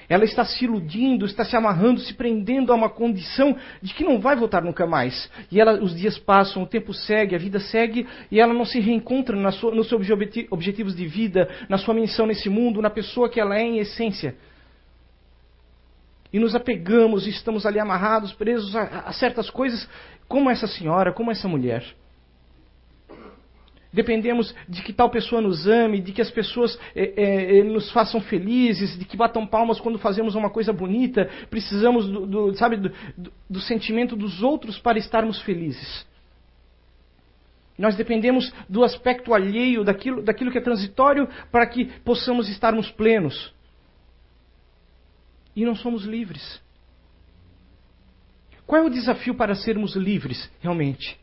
Ela 0.08 0.24
está 0.24 0.46
se 0.46 0.64
iludindo, 0.64 1.26
está 1.26 1.44
se 1.44 1.58
amarrando, 1.58 2.00
se 2.00 2.14
prendendo 2.14 2.72
a 2.72 2.76
uma 2.76 2.90
condição 2.90 3.58
de 3.82 3.94
que 3.94 4.06
não 4.06 4.22
vai 4.22 4.38
voltar 4.38 4.64
nunca 4.64 4.88
mais. 4.88 5.30
E 5.52 5.60
ela, 5.60 5.74
os 5.74 5.94
dias 5.94 6.18
passam, 6.18 6.64
o 6.64 6.68
tempo 6.68 6.94
segue, 6.94 7.36
a 7.36 7.38
vida 7.38 7.60
segue, 7.60 8.08
e 8.32 8.40
ela 8.40 8.54
não 8.54 8.64
se 8.64 8.80
reencontra 8.80 9.36
na 9.36 9.52
sua, 9.52 9.76
nos 9.76 9.90
seus 9.90 10.08
objetivos 10.50 10.96
de 10.96 11.06
vida, 11.06 11.50
na 11.68 11.78
sua 11.78 11.94
missão 11.94 12.26
nesse 12.26 12.48
mundo, 12.48 12.82
na 12.82 12.90
pessoa 12.90 13.28
que 13.28 13.42
ela 13.42 13.58
é 13.60 13.64
em 13.64 13.80
essência. 13.80 14.36
E 16.32 16.40
nos 16.40 16.56
apegamos 16.56 17.28
e 17.28 17.30
estamos 17.30 17.66
ali 17.66 17.80
amarrados, 17.80 18.32
presos 18.34 18.74
a, 18.74 18.84
a 19.06 19.12
certas 19.12 19.50
coisas 19.50 19.90
como 20.28 20.50
essa 20.50 20.68
senhora, 20.68 21.12
como 21.12 21.32
essa 21.32 21.48
mulher. 21.48 21.84
Dependemos 23.92 24.54
de 24.68 24.84
que 24.84 24.92
tal 24.92 25.10
pessoa 25.10 25.42
nos 25.42 25.66
ame, 25.66 26.02
de 26.02 26.12
que 26.12 26.22
as 26.22 26.30
pessoas 26.30 26.78
é, 26.94 27.60
é, 27.60 27.64
nos 27.64 27.90
façam 27.92 28.20
felizes, 28.20 28.98
de 28.98 29.06
que 29.06 29.16
batam 29.16 29.48
palmas 29.48 29.80
quando 29.80 29.98
fazemos 29.98 30.36
uma 30.36 30.50
coisa 30.50 30.74
bonita. 30.74 31.30
Precisamos 31.50 32.08
do, 32.08 32.28
do 32.28 32.58
sabe, 32.58 32.78
do, 32.78 32.92
do 33.50 33.62
sentimento 33.62 34.16
dos 34.16 34.44
outros 34.44 34.78
para 34.78 35.00
estarmos 35.00 35.42
felizes. 35.42 36.06
Nós 37.78 37.96
dependemos 37.96 38.52
do 38.68 38.84
aspecto 38.84 39.34
alheio, 39.34 39.84
daquilo, 39.84 40.22
daquilo 40.22 40.52
que 40.52 40.58
é 40.58 40.62
transitório, 40.62 41.30
para 41.52 41.66
que 41.66 41.86
possamos 42.04 42.50
estarmos 42.50 42.92
plenos. 42.92 43.54
E 45.56 45.64
não 45.64 45.76
somos 45.76 46.04
livres. 46.04 46.62
Qual 48.68 48.82
é 48.82 48.86
o 48.86 48.90
desafio 48.90 49.34
para 49.34 49.56
sermos 49.56 49.96
livres, 49.96 50.52
realmente? 50.60 51.18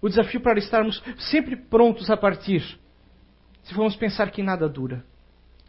O 0.00 0.08
desafio 0.08 0.40
para 0.40 0.58
estarmos 0.58 1.00
sempre 1.18 1.54
prontos 1.54 2.10
a 2.10 2.16
partir 2.16 2.78
Se 3.64 3.74
formos 3.74 3.94
pensar 3.94 4.30
que 4.30 4.42
nada 4.42 4.66
dura, 4.66 5.04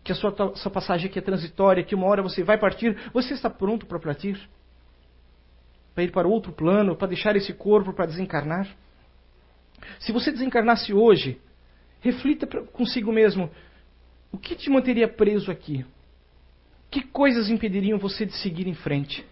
que 0.01 0.13
a 0.13 0.15
sua, 0.15 0.33
sua 0.55 0.71
passagem 0.71 1.09
aqui 1.09 1.19
é 1.19 1.21
transitória, 1.21 1.83
que 1.83 1.93
uma 1.93 2.07
hora 2.07 2.23
você 2.23 2.41
vai 2.41 2.57
partir, 2.57 2.97
você 3.13 3.33
está 3.33 3.49
pronto 3.49 3.85
para 3.85 3.99
partir? 3.99 4.39
Para 5.93 6.05
ir 6.05 6.11
para 6.11 6.25
outro 6.25 6.53
plano, 6.53 6.95
para 6.95 7.09
deixar 7.09 7.35
esse 7.35 7.53
corpo, 7.53 7.91
para 7.91 8.05
desencarnar? 8.05 8.65
Se 9.99 10.13
você 10.13 10.31
desencarnasse 10.31 10.93
hoje, 10.93 11.41
reflita 11.99 12.47
consigo 12.67 13.11
mesmo: 13.11 13.51
o 14.31 14.37
que 14.37 14.55
te 14.55 14.69
manteria 14.69 15.09
preso 15.09 15.51
aqui? 15.51 15.85
Que 16.89 17.01
coisas 17.01 17.49
impediriam 17.49 17.99
você 17.99 18.25
de 18.25 18.33
seguir 18.37 18.67
em 18.67 18.73
frente? 18.73 19.25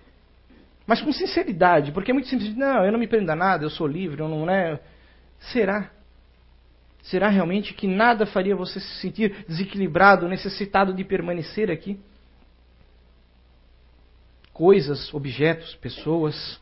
Mas 0.90 1.04
com 1.04 1.14
sinceridade, 1.14 1.92
porque 1.92 2.10
é 2.10 2.14
muito 2.16 2.28
simples. 2.28 2.56
Não, 2.56 2.84
eu 2.84 2.92
não 2.92 2.98
me 2.98 3.06
prendo 3.06 3.30
a 3.30 3.36
nada, 3.36 3.64
eu 3.64 3.70
sou 3.70 3.86
livre, 3.86 4.22
eu 4.22 4.28
não, 4.28 4.44
né? 4.44 4.80
Será? 5.38 5.92
Será 7.04 7.28
realmente 7.28 7.76
que 7.76 7.86
nada 7.86 8.26
faria 8.26 8.56
você 8.56 8.80
se 8.80 9.00
sentir 9.00 9.46
desequilibrado, 9.48 10.28
necessitado 10.28 10.92
de 10.92 11.04
permanecer 11.04 11.70
aqui? 11.70 12.00
Coisas, 14.52 15.14
objetos, 15.14 15.76
pessoas. 15.76 16.60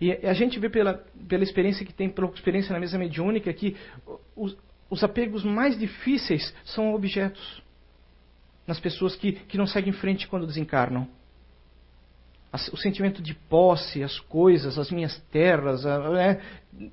E 0.00 0.10
a 0.26 0.32
gente 0.32 0.58
vê 0.58 0.68
pela, 0.68 0.94
pela 1.28 1.44
experiência 1.44 1.86
que 1.86 1.94
tem, 1.94 2.10
pela 2.10 2.28
experiência 2.30 2.72
na 2.72 2.80
mesa 2.80 2.98
mediúnica, 2.98 3.52
que 3.52 3.76
os, 4.34 4.56
os 4.90 5.04
apegos 5.04 5.44
mais 5.44 5.78
difíceis 5.78 6.52
são 6.64 6.92
objetos. 6.92 7.62
Nas 8.66 8.80
pessoas 8.80 9.14
que, 9.14 9.34
que 9.46 9.56
não 9.56 9.68
seguem 9.68 9.90
em 9.90 9.96
frente 9.96 10.26
quando 10.26 10.44
desencarnam 10.44 11.08
o 12.72 12.76
sentimento 12.76 13.22
de 13.22 13.34
posse, 13.34 14.02
as 14.02 14.18
coisas, 14.20 14.78
as 14.78 14.90
minhas 14.90 15.18
terras, 15.30 15.84
né, 15.84 16.40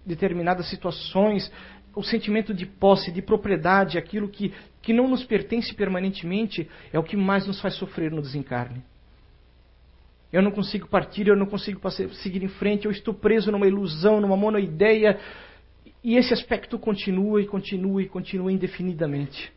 determinadas 0.06 0.70
situações, 0.70 1.50
o 1.96 2.04
sentimento 2.04 2.54
de 2.54 2.66
posse, 2.66 3.12
de 3.12 3.22
propriedade, 3.22 3.98
aquilo 3.98 4.28
que, 4.28 4.54
que 4.82 4.92
não 4.92 5.08
nos 5.08 5.24
pertence 5.24 5.74
permanentemente, 5.74 6.70
é 6.92 7.00
o 7.00 7.04
que 7.04 7.16
mais 7.16 7.48
nos 7.48 7.62
faz 7.62 7.76
sofrer 7.76 8.12
no 8.12 8.22
desencarne. 8.22 8.84
Eu 10.32 10.42
não 10.42 10.52
consigo 10.52 10.90
partir, 10.90 11.28
eu 11.28 11.38
não 11.38 11.46
consigo 11.46 11.80
seguir 12.22 12.44
em 12.44 12.50
frente, 12.50 12.86
eu 12.86 12.92
estou 12.92 13.14
preso 13.14 13.50
numa 13.50 13.68
ilusão, 13.68 14.20
numa 14.20 14.36
monoideia, 14.36 15.18
e 16.04 16.18
esse 16.18 16.34
aspecto 16.34 16.78
continua 16.78 17.42
e 17.42 17.48
continua 17.48 18.02
e 18.02 18.10
continua 18.10 18.52
indefinidamente. 18.52 19.54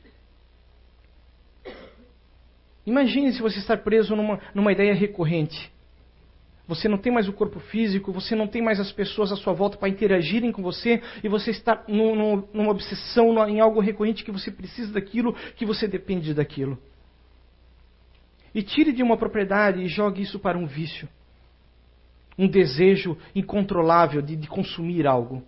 Imagine 2.87 3.33
se 3.33 3.43
você 3.43 3.59
estar 3.59 3.79
preso 3.79 4.15
numa, 4.15 4.41
numa 4.55 4.71
ideia 4.71 4.95
recorrente 4.95 5.77
você 6.69 6.87
não 6.87 6.99
tem 6.99 7.11
mais 7.11 7.27
o 7.27 7.33
corpo 7.33 7.59
físico, 7.59 8.13
você 8.13 8.37
não 8.37 8.47
tem 8.47 8.61
mais 8.61 8.79
as 8.79 8.93
pessoas 8.93 9.33
à 9.33 9.37
sua 9.37 9.55
volta 9.55 9.79
para 9.79 9.89
interagirem 9.89 10.53
com 10.53 10.63
você, 10.63 11.03
e 11.25 11.29
você 11.29 11.51
está 11.51 11.83
num, 11.89 12.47
numa 12.53 12.71
obsessão, 12.71 13.49
em 13.49 13.59
algo 13.59 13.81
recorrente 13.81 14.23
que 14.23 14.31
você 14.31 14.51
precisa 14.51 14.93
daquilo, 14.93 15.35
que 15.57 15.65
você 15.65 15.89
depende 15.89 16.35
daquilo. 16.35 16.79
E 18.55 18.63
tire 18.63 18.93
de 18.93 19.03
uma 19.03 19.17
propriedade 19.17 19.81
e 19.81 19.89
jogue 19.89 20.21
isso 20.21 20.39
para 20.39 20.59
um 20.59 20.67
vício. 20.67 21.09
Um 22.37 22.47
desejo 22.47 23.17
incontrolável 23.35 24.21
de, 24.21 24.37
de 24.37 24.47
consumir 24.47 25.07
algo 25.07 25.43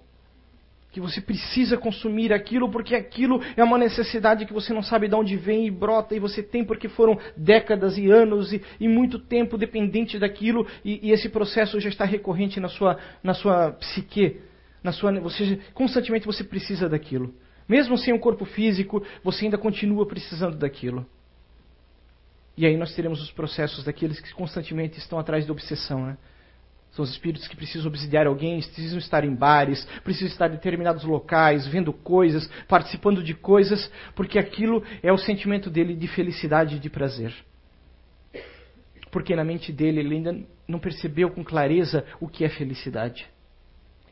que 0.90 1.00
você 1.00 1.20
precisa 1.20 1.76
consumir 1.76 2.32
aquilo 2.32 2.70
porque 2.70 2.94
aquilo 2.94 3.40
é 3.56 3.62
uma 3.62 3.78
necessidade 3.78 4.44
que 4.44 4.52
você 4.52 4.72
não 4.72 4.82
sabe 4.82 5.08
de 5.08 5.14
onde 5.14 5.36
vem 5.36 5.66
e 5.66 5.70
brota 5.70 6.14
e 6.14 6.18
você 6.18 6.42
tem 6.42 6.64
porque 6.64 6.88
foram 6.88 7.18
décadas 7.36 7.96
e 7.96 8.10
anos 8.10 8.52
e, 8.52 8.60
e 8.80 8.88
muito 8.88 9.18
tempo 9.18 9.56
dependente 9.56 10.18
daquilo 10.18 10.66
e, 10.84 11.08
e, 11.08 11.12
esse 11.12 11.28
processo 11.28 11.78
já 11.78 11.88
está 11.88 12.04
recorrente 12.04 12.58
na 12.58 12.68
sua, 12.68 12.98
na 13.22 13.34
sua 13.34 13.72
psique, 13.72 14.40
na 14.82 14.92
sua, 14.92 15.12
você, 15.20 15.60
constantemente 15.74 16.26
você 16.26 16.42
precisa 16.42 16.88
daquilo. 16.88 17.32
Mesmo 17.68 17.96
sem 17.96 18.12
um 18.12 18.18
corpo 18.18 18.44
físico, 18.44 19.04
você 19.22 19.44
ainda 19.44 19.56
continua 19.56 20.04
precisando 20.06 20.56
daquilo. 20.56 21.06
E 22.56 22.66
aí 22.66 22.76
nós 22.76 22.92
teremos 22.94 23.22
os 23.22 23.30
processos 23.30 23.84
daqueles 23.84 24.20
que 24.20 24.34
constantemente 24.34 24.98
estão 24.98 25.18
atrás 25.20 25.46
da 25.46 25.52
obsessão, 25.52 26.04
né? 26.04 26.18
São 26.92 27.04
os 27.04 27.10
espíritos 27.10 27.46
que 27.46 27.56
precisam 27.56 27.86
obsidiar 27.86 28.26
alguém, 28.26 28.60
precisam 28.60 28.98
estar 28.98 29.24
em 29.24 29.34
bares, 29.34 29.84
precisam 30.02 30.28
estar 30.28 30.48
em 30.48 30.54
determinados 30.54 31.04
locais, 31.04 31.66
vendo 31.66 31.92
coisas, 31.92 32.48
participando 32.66 33.22
de 33.22 33.32
coisas, 33.32 33.90
porque 34.16 34.38
aquilo 34.38 34.82
é 35.02 35.12
o 35.12 35.18
sentimento 35.18 35.70
dele 35.70 35.94
de 35.94 36.08
felicidade 36.08 36.76
e 36.76 36.78
de 36.80 36.90
prazer. 36.90 37.32
Porque 39.12 39.36
na 39.36 39.44
mente 39.44 39.72
dele 39.72 40.00
ele 40.00 40.16
ainda 40.16 40.44
não 40.66 40.78
percebeu 40.78 41.30
com 41.30 41.44
clareza 41.44 42.04
o 42.20 42.28
que 42.28 42.44
é 42.44 42.48
felicidade. 42.48 43.28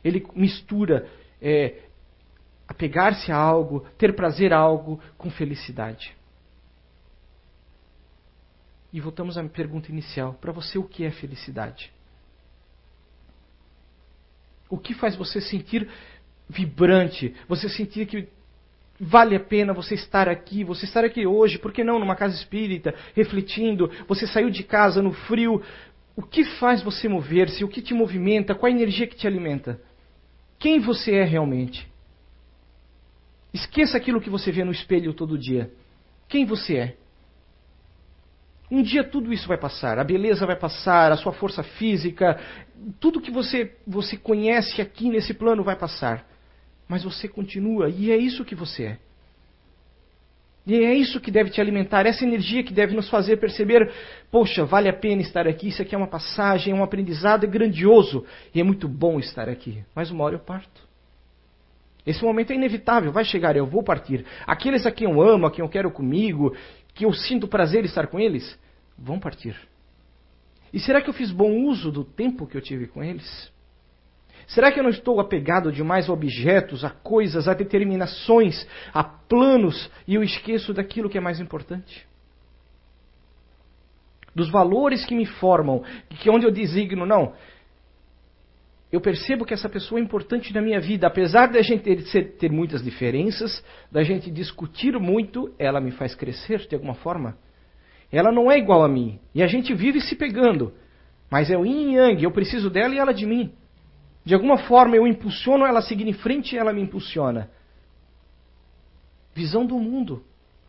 Ele 0.04 0.24
mistura 0.34 1.08
é, 1.42 1.82
apegar-se 2.66 3.32
a 3.32 3.36
algo, 3.36 3.86
ter 3.96 4.14
prazer 4.14 4.52
a 4.52 4.58
algo, 4.58 5.00
com 5.16 5.30
felicidade. 5.30 6.16
E 8.92 9.00
voltamos 9.00 9.36
à 9.36 9.44
pergunta 9.44 9.90
inicial: 9.90 10.34
para 10.34 10.52
você, 10.52 10.78
o 10.78 10.84
que 10.84 11.04
é 11.04 11.10
felicidade? 11.10 11.92
O 14.68 14.78
que 14.78 14.94
faz 14.94 15.16
você 15.16 15.40
sentir 15.40 15.88
vibrante, 16.48 17.34
você 17.48 17.68
sentir 17.68 18.06
que 18.06 18.28
vale 19.00 19.36
a 19.36 19.40
pena 19.40 19.72
você 19.72 19.94
estar 19.94 20.28
aqui, 20.28 20.64
você 20.64 20.84
estar 20.84 21.04
aqui 21.04 21.26
hoje, 21.26 21.58
por 21.58 21.72
que 21.72 21.84
não 21.84 21.98
numa 21.98 22.16
casa 22.16 22.34
espírita, 22.34 22.94
refletindo, 23.14 23.90
você 24.08 24.26
saiu 24.26 24.50
de 24.50 24.64
casa 24.64 25.00
no 25.00 25.12
frio. 25.12 25.62
O 26.16 26.22
que 26.22 26.44
faz 26.44 26.82
você 26.82 27.08
mover-se? 27.08 27.64
O 27.64 27.68
que 27.68 27.80
te 27.80 27.94
movimenta? 27.94 28.54
Qual 28.54 28.70
a 28.70 28.74
energia 28.74 29.06
que 29.06 29.16
te 29.16 29.26
alimenta? 29.26 29.80
Quem 30.58 30.80
você 30.80 31.14
é 31.14 31.24
realmente? 31.24 31.88
Esqueça 33.54 33.96
aquilo 33.96 34.20
que 34.20 34.28
você 34.28 34.50
vê 34.50 34.64
no 34.64 34.72
espelho 34.72 35.14
todo 35.14 35.38
dia. 35.38 35.70
Quem 36.28 36.44
você 36.44 36.76
é? 36.76 36.96
Um 38.70 38.82
dia 38.82 39.02
tudo 39.02 39.32
isso 39.32 39.48
vai 39.48 39.56
passar, 39.56 39.98
a 39.98 40.04
beleza 40.04 40.44
vai 40.44 40.56
passar, 40.56 41.10
a 41.10 41.16
sua 41.16 41.32
força 41.32 41.62
física, 41.62 42.38
tudo 43.00 43.20
que 43.20 43.30
você, 43.30 43.74
você 43.86 44.16
conhece 44.16 44.82
aqui 44.82 45.08
nesse 45.08 45.32
plano 45.32 45.64
vai 45.64 45.76
passar. 45.76 46.26
Mas 46.86 47.04
você 47.04 47.28
continua 47.28 47.88
e 47.88 48.10
é 48.10 48.16
isso 48.16 48.44
que 48.44 48.54
você 48.54 48.84
é. 48.84 48.98
E 50.66 50.74
é 50.84 50.92
isso 50.92 51.18
que 51.18 51.30
deve 51.30 51.48
te 51.48 51.62
alimentar, 51.62 52.04
essa 52.04 52.24
energia 52.24 52.62
que 52.62 52.74
deve 52.74 52.94
nos 52.94 53.08
fazer 53.08 53.38
perceber: 53.38 53.90
poxa, 54.30 54.66
vale 54.66 54.86
a 54.86 54.92
pena 54.92 55.22
estar 55.22 55.48
aqui, 55.48 55.68
isso 55.68 55.80
aqui 55.80 55.94
é 55.94 55.98
uma 55.98 56.06
passagem, 56.06 56.74
é 56.74 56.76
um 56.76 56.84
aprendizado, 56.84 57.44
é 57.44 57.46
grandioso 57.46 58.26
e 58.54 58.60
é 58.60 58.62
muito 58.62 58.86
bom 58.86 59.18
estar 59.18 59.48
aqui. 59.48 59.82
Mas 59.94 60.10
uma 60.10 60.24
hora 60.24 60.34
eu 60.34 60.40
parto. 60.40 60.86
Esse 62.06 62.22
momento 62.22 62.52
é 62.52 62.54
inevitável, 62.54 63.12
vai 63.12 63.24
chegar, 63.24 63.56
eu 63.56 63.66
vou 63.66 63.82
partir. 63.82 64.24
Aqueles 64.46 64.86
a 64.86 64.90
quem 64.90 65.06
eu 65.06 65.22
amo, 65.22 65.46
a 65.46 65.50
quem 65.50 65.64
eu 65.64 65.68
quero 65.68 65.90
comigo, 65.90 66.54
que 66.98 67.04
eu 67.04 67.12
sinto 67.12 67.46
prazer 67.46 67.84
em 67.84 67.86
estar 67.86 68.08
com 68.08 68.18
eles, 68.18 68.58
vão 68.98 69.20
partir. 69.20 69.56
E 70.72 70.80
será 70.80 71.00
que 71.00 71.08
eu 71.08 71.14
fiz 71.14 71.30
bom 71.30 71.48
uso 71.68 71.92
do 71.92 72.02
tempo 72.02 72.44
que 72.44 72.56
eu 72.56 72.60
tive 72.60 72.88
com 72.88 73.04
eles? 73.04 73.52
Será 74.48 74.72
que 74.72 74.80
eu 74.80 74.82
não 74.82 74.90
estou 74.90 75.20
apegado 75.20 75.70
demais 75.70 76.08
a 76.08 76.12
objetos, 76.12 76.84
a 76.84 76.90
coisas, 76.90 77.46
a 77.46 77.54
determinações, 77.54 78.66
a 78.92 79.04
planos 79.04 79.88
e 80.08 80.16
eu 80.16 80.24
esqueço 80.24 80.74
daquilo 80.74 81.08
que 81.08 81.16
é 81.16 81.20
mais 81.20 81.38
importante? 81.38 82.04
Dos 84.34 84.50
valores 84.50 85.06
que 85.06 85.14
me 85.14 85.24
formam, 85.24 85.84
que 86.08 86.28
é 86.28 86.32
onde 86.32 86.46
eu 86.46 86.50
designo, 86.50 87.06
não, 87.06 87.32
eu 88.90 89.00
percebo 89.00 89.44
que 89.44 89.52
essa 89.52 89.68
pessoa 89.68 90.00
é 90.00 90.02
importante 90.02 90.52
na 90.54 90.62
minha 90.62 90.80
vida. 90.80 91.06
Apesar 91.06 91.48
da 91.48 91.60
gente 91.60 91.82
ter, 91.82 92.36
ter, 92.38 92.50
muitas 92.50 92.82
diferenças, 92.82 93.62
da 93.92 94.02
gente 94.02 94.30
discutir 94.30 94.98
muito, 94.98 95.54
ela 95.58 95.80
me 95.80 95.90
faz 95.90 96.14
crescer 96.14 96.66
de 96.66 96.74
alguma 96.74 96.94
forma. 96.94 97.36
Ela 98.10 98.32
não 98.32 98.50
é 98.50 98.56
igual 98.56 98.82
a 98.82 98.88
mim. 98.88 99.20
E 99.34 99.42
a 99.42 99.46
gente 99.46 99.74
vive 99.74 100.00
se 100.00 100.16
pegando. 100.16 100.72
Mas 101.30 101.50
é 101.50 101.58
o 101.58 101.66
yin 101.66 101.96
yang. 101.96 102.22
Eu 102.22 102.30
preciso 102.30 102.70
dela 102.70 102.94
e 102.94 102.98
ela 102.98 103.12
de 103.12 103.26
mim. 103.26 103.52
De 104.24 104.34
alguma 104.34 104.56
forma 104.56 104.96
eu 104.96 105.06
impulsiono 105.06 105.66
ela 105.66 105.80
a 105.80 105.82
seguir 105.82 106.08
em 106.08 106.14
frente 106.14 106.54
e 106.54 106.58
ela 106.58 106.72
me 106.72 106.80
impulsiona. 106.80 107.50
Visão 109.34 109.66
do 109.66 109.78
mundo. 109.78 110.24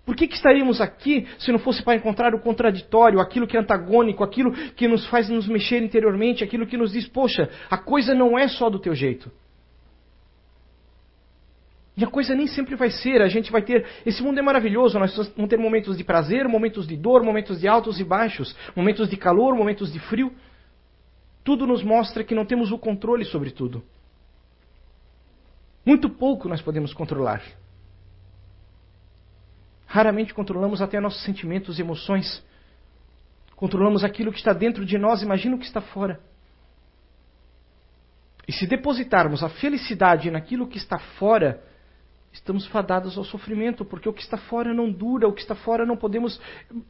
Por 0.10 0.16
que, 0.16 0.28
que 0.28 0.34
estaríamos 0.34 0.82
aqui 0.82 1.28
se 1.38 1.52
não 1.52 1.60
fosse 1.60 1.84
para 1.84 1.96
encontrar 1.96 2.34
o 2.34 2.40
contraditório, 2.40 3.20
aquilo 3.20 3.46
que 3.46 3.56
é 3.56 3.60
antagônico, 3.60 4.24
aquilo 4.24 4.52
que 4.72 4.88
nos 4.88 5.06
faz 5.06 5.30
nos 5.30 5.48
mexer 5.48 5.84
interiormente, 5.84 6.44
aquilo 6.44 6.66
que 6.66 6.76
nos 6.76 6.94
diz, 6.94 7.08
poxa, 7.08 7.48
a 7.70 7.78
coisa 7.78 8.16
não 8.16 8.36
é 8.36 8.48
só 8.48 8.72
do 8.72 8.80
teu 8.80 8.96
jeito. 8.96 9.32
E 11.96 12.04
a 12.04 12.08
coisa 12.08 12.34
nem 12.34 12.48
sempre 12.48 12.76
vai 12.76 12.90
ser, 12.90 13.22
a 13.22 13.28
gente 13.28 13.52
vai 13.52 13.62
ter. 13.62 13.86
Esse 14.04 14.24
mundo 14.24 14.40
é 14.40 14.42
maravilhoso, 14.42 14.98
nós 14.98 15.16
vamos 15.16 15.48
ter 15.48 15.60
momentos 15.60 15.96
de 15.96 16.04
prazer, 16.04 16.48
momentos 16.48 16.88
de 16.88 16.98
dor, 16.98 17.22
momentos 17.22 17.60
de 17.60 17.68
altos 17.68 18.00
e 18.00 18.04
baixos, 18.04 18.58
momentos 18.76 19.12
de 19.12 19.16
calor, 19.16 19.56
momentos 19.56 19.94
de 19.94 20.00
frio. 20.00 20.34
Tudo 21.44 21.68
nos 21.68 21.84
mostra 21.84 22.24
que 22.24 22.34
não 22.34 22.46
temos 22.46 22.72
o 22.72 22.80
controle 22.80 23.26
sobre 23.26 23.52
tudo. 23.52 23.84
Muito 25.86 26.10
pouco 26.10 26.50
nós 26.50 26.64
podemos 26.64 26.96
controlar. 26.96 27.44
Raramente 29.90 30.36
controlamos 30.36 30.84
até 30.84 31.00
nossos 31.00 31.24
sentimentos 31.24 31.80
e 31.80 31.82
emoções. 31.82 32.46
Controlamos 33.56 34.04
aquilo 34.04 34.32
que 34.32 34.38
está 34.38 34.54
dentro 34.54 34.86
de 34.86 35.00
nós, 35.00 35.24
imagina 35.24 35.56
o 35.56 35.60
que 35.60 35.66
está 35.66 35.82
fora. 35.82 36.20
E 38.48 38.54
se 38.54 38.68
depositarmos 38.68 39.44
a 39.44 39.50
felicidade 39.50 40.30
naquilo 40.30 40.68
que 40.68 40.78
está 40.78 41.00
fora, 41.18 41.64
estamos 42.32 42.68
fadados 42.68 43.18
ao 43.18 43.24
sofrimento, 43.24 43.84
porque 43.84 44.08
o 44.08 44.14
que 44.14 44.22
está 44.22 44.38
fora 44.38 44.76
não 44.76 44.92
dura, 44.92 45.28
o 45.28 45.34
que 45.34 45.42
está 45.42 45.56
fora 45.56 45.88
não 45.88 45.98
podemos 45.98 46.40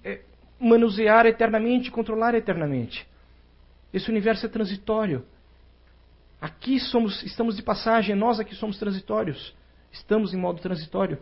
é, 0.03 0.19
manusear 0.59 1.25
eternamente, 1.25 1.89
controlar 1.89 2.35
eternamente. 2.35 3.07
Esse 3.93 4.09
universo 4.09 4.45
é 4.45 4.49
transitório. 4.49 5.25
Aqui 6.41 6.81
somos, 6.81 7.23
estamos 7.23 7.55
de 7.55 7.63
passagem, 7.63 8.13
nós 8.13 8.41
aqui 8.41 8.55
somos 8.55 8.77
transitórios. 8.77 9.55
Estamos 9.89 10.33
em 10.33 10.37
modo 10.37 10.59
transitório. 10.59 11.17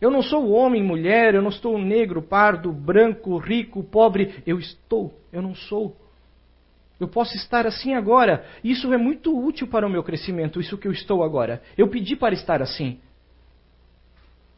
Eu 0.00 0.10
não 0.10 0.22
sou 0.22 0.50
homem, 0.50 0.82
mulher, 0.82 1.34
eu 1.34 1.42
não 1.42 1.48
estou 1.48 1.76
negro, 1.78 2.22
pardo, 2.22 2.72
branco, 2.72 3.36
rico, 3.36 3.82
pobre. 3.82 4.42
Eu 4.46 4.58
estou, 4.58 5.18
eu 5.32 5.42
não 5.42 5.54
sou. 5.54 5.96
Eu 7.00 7.08
posso 7.08 7.36
estar 7.36 7.66
assim 7.66 7.94
agora. 7.94 8.44
Isso 8.62 8.92
é 8.92 8.96
muito 8.96 9.36
útil 9.36 9.66
para 9.66 9.86
o 9.86 9.90
meu 9.90 10.02
crescimento, 10.02 10.60
isso 10.60 10.78
que 10.78 10.86
eu 10.86 10.92
estou 10.92 11.22
agora. 11.22 11.62
Eu 11.76 11.88
pedi 11.88 12.14
para 12.16 12.34
estar 12.34 12.62
assim. 12.62 13.00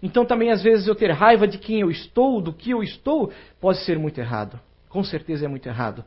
Então 0.02 0.24
também 0.24 0.50
às 0.50 0.62
vezes 0.62 0.86
eu 0.86 0.94
ter 0.94 1.10
raiva 1.10 1.46
de 1.46 1.58
quem 1.58 1.80
eu 1.80 1.90
estou, 1.90 2.40
do 2.40 2.52
que 2.52 2.70
eu 2.70 2.82
estou, 2.82 3.32
pode 3.60 3.78
ser 3.84 3.98
muito 3.98 4.18
errado. 4.18 4.58
Com 4.88 5.04
certeza 5.04 5.44
é 5.44 5.48
muito 5.48 5.68
errado. 5.68 6.04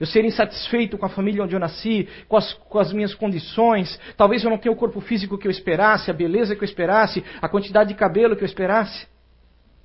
Eu 0.00 0.06
ser 0.06 0.24
insatisfeito 0.24 0.96
com 0.96 1.04
a 1.04 1.10
família 1.10 1.44
onde 1.44 1.54
eu 1.54 1.60
nasci, 1.60 2.08
com 2.26 2.38
as, 2.38 2.54
com 2.54 2.78
as 2.78 2.90
minhas 2.90 3.14
condições. 3.14 4.00
Talvez 4.16 4.42
eu 4.42 4.48
não 4.48 4.56
tenha 4.56 4.72
o 4.72 4.76
corpo 4.76 4.98
físico 5.02 5.36
que 5.36 5.46
eu 5.46 5.50
esperasse, 5.50 6.10
a 6.10 6.14
beleza 6.14 6.56
que 6.56 6.64
eu 6.64 6.66
esperasse, 6.66 7.22
a 7.40 7.46
quantidade 7.50 7.90
de 7.90 7.94
cabelo 7.94 8.34
que 8.34 8.42
eu 8.42 8.46
esperasse. 8.46 9.06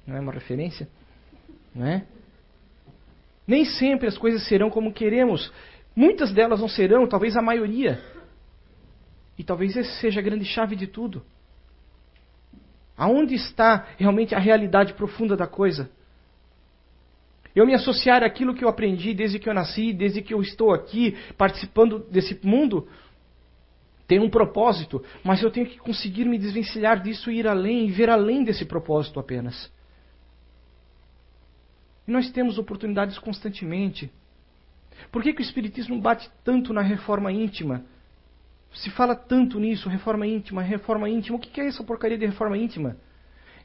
Não 0.07 0.15
é 0.15 0.19
uma 0.21 0.31
referência? 0.31 0.87
Não 1.75 1.85
é? 1.85 2.05
Nem 3.45 3.65
sempre 3.65 4.07
as 4.07 4.17
coisas 4.17 4.47
serão 4.47 4.69
como 4.69 4.93
queremos. 4.93 5.51
Muitas 5.93 6.31
delas 6.31 6.61
não 6.61 6.69
serão, 6.69 7.05
talvez 7.05 7.35
a 7.35 7.41
maioria. 7.41 8.01
E 9.37 9.43
talvez 9.43 9.75
essa 9.75 9.99
seja 9.99 10.21
a 10.21 10.23
grande 10.23 10.45
chave 10.45 10.77
de 10.77 10.87
tudo. 10.87 11.25
Aonde 12.97 13.35
está 13.35 13.85
realmente 13.97 14.33
a 14.33 14.39
realidade 14.39 14.93
profunda 14.93 15.35
da 15.35 15.45
coisa? 15.45 15.91
Eu 17.55 17.65
me 17.65 17.73
associar 17.73 18.21
àquilo 18.21 18.53
que 18.53 18.65
eu 18.65 18.69
aprendi 18.69 19.13
desde 19.13 19.39
que 19.39 19.47
eu 19.47 19.53
nasci, 19.53 19.93
desde 19.93 20.21
que 20.21 20.33
eu 20.33 20.41
estou 20.41 20.73
aqui 20.73 21.15
participando 21.37 21.99
desse 21.99 22.37
mundo, 22.45 22.87
tem 24.07 24.19
um 24.19 24.29
propósito, 24.29 25.03
mas 25.23 25.41
eu 25.41 25.49
tenho 25.49 25.65
que 25.65 25.77
conseguir 25.77 26.25
me 26.25 26.37
desvencilhar 26.37 27.01
disso 27.01 27.31
e 27.31 27.39
ir 27.39 27.47
além, 27.47 27.87
e 27.87 27.91
ver 27.91 28.09
além 28.09 28.43
desse 28.43 28.65
propósito 28.65 29.19
apenas. 29.19 29.71
E 32.07 32.11
nós 32.11 32.29
temos 32.29 32.57
oportunidades 32.57 33.17
constantemente. 33.17 34.11
Por 35.11 35.23
que, 35.23 35.33
que 35.33 35.41
o 35.41 35.43
Espiritismo 35.43 35.99
bate 35.99 36.29
tanto 36.43 36.73
na 36.73 36.81
reforma 36.81 37.31
íntima? 37.31 37.83
Se 38.73 38.91
fala 38.91 39.15
tanto 39.15 39.59
nisso, 39.59 39.89
reforma 39.89 40.27
íntima, 40.27 40.61
reforma 40.61 41.09
íntima. 41.09 41.37
O 41.37 41.39
que 41.39 41.61
é 41.61 41.67
essa 41.67 41.83
porcaria 41.83 42.17
de 42.17 42.25
reforma 42.25 42.57
íntima? 42.57 42.97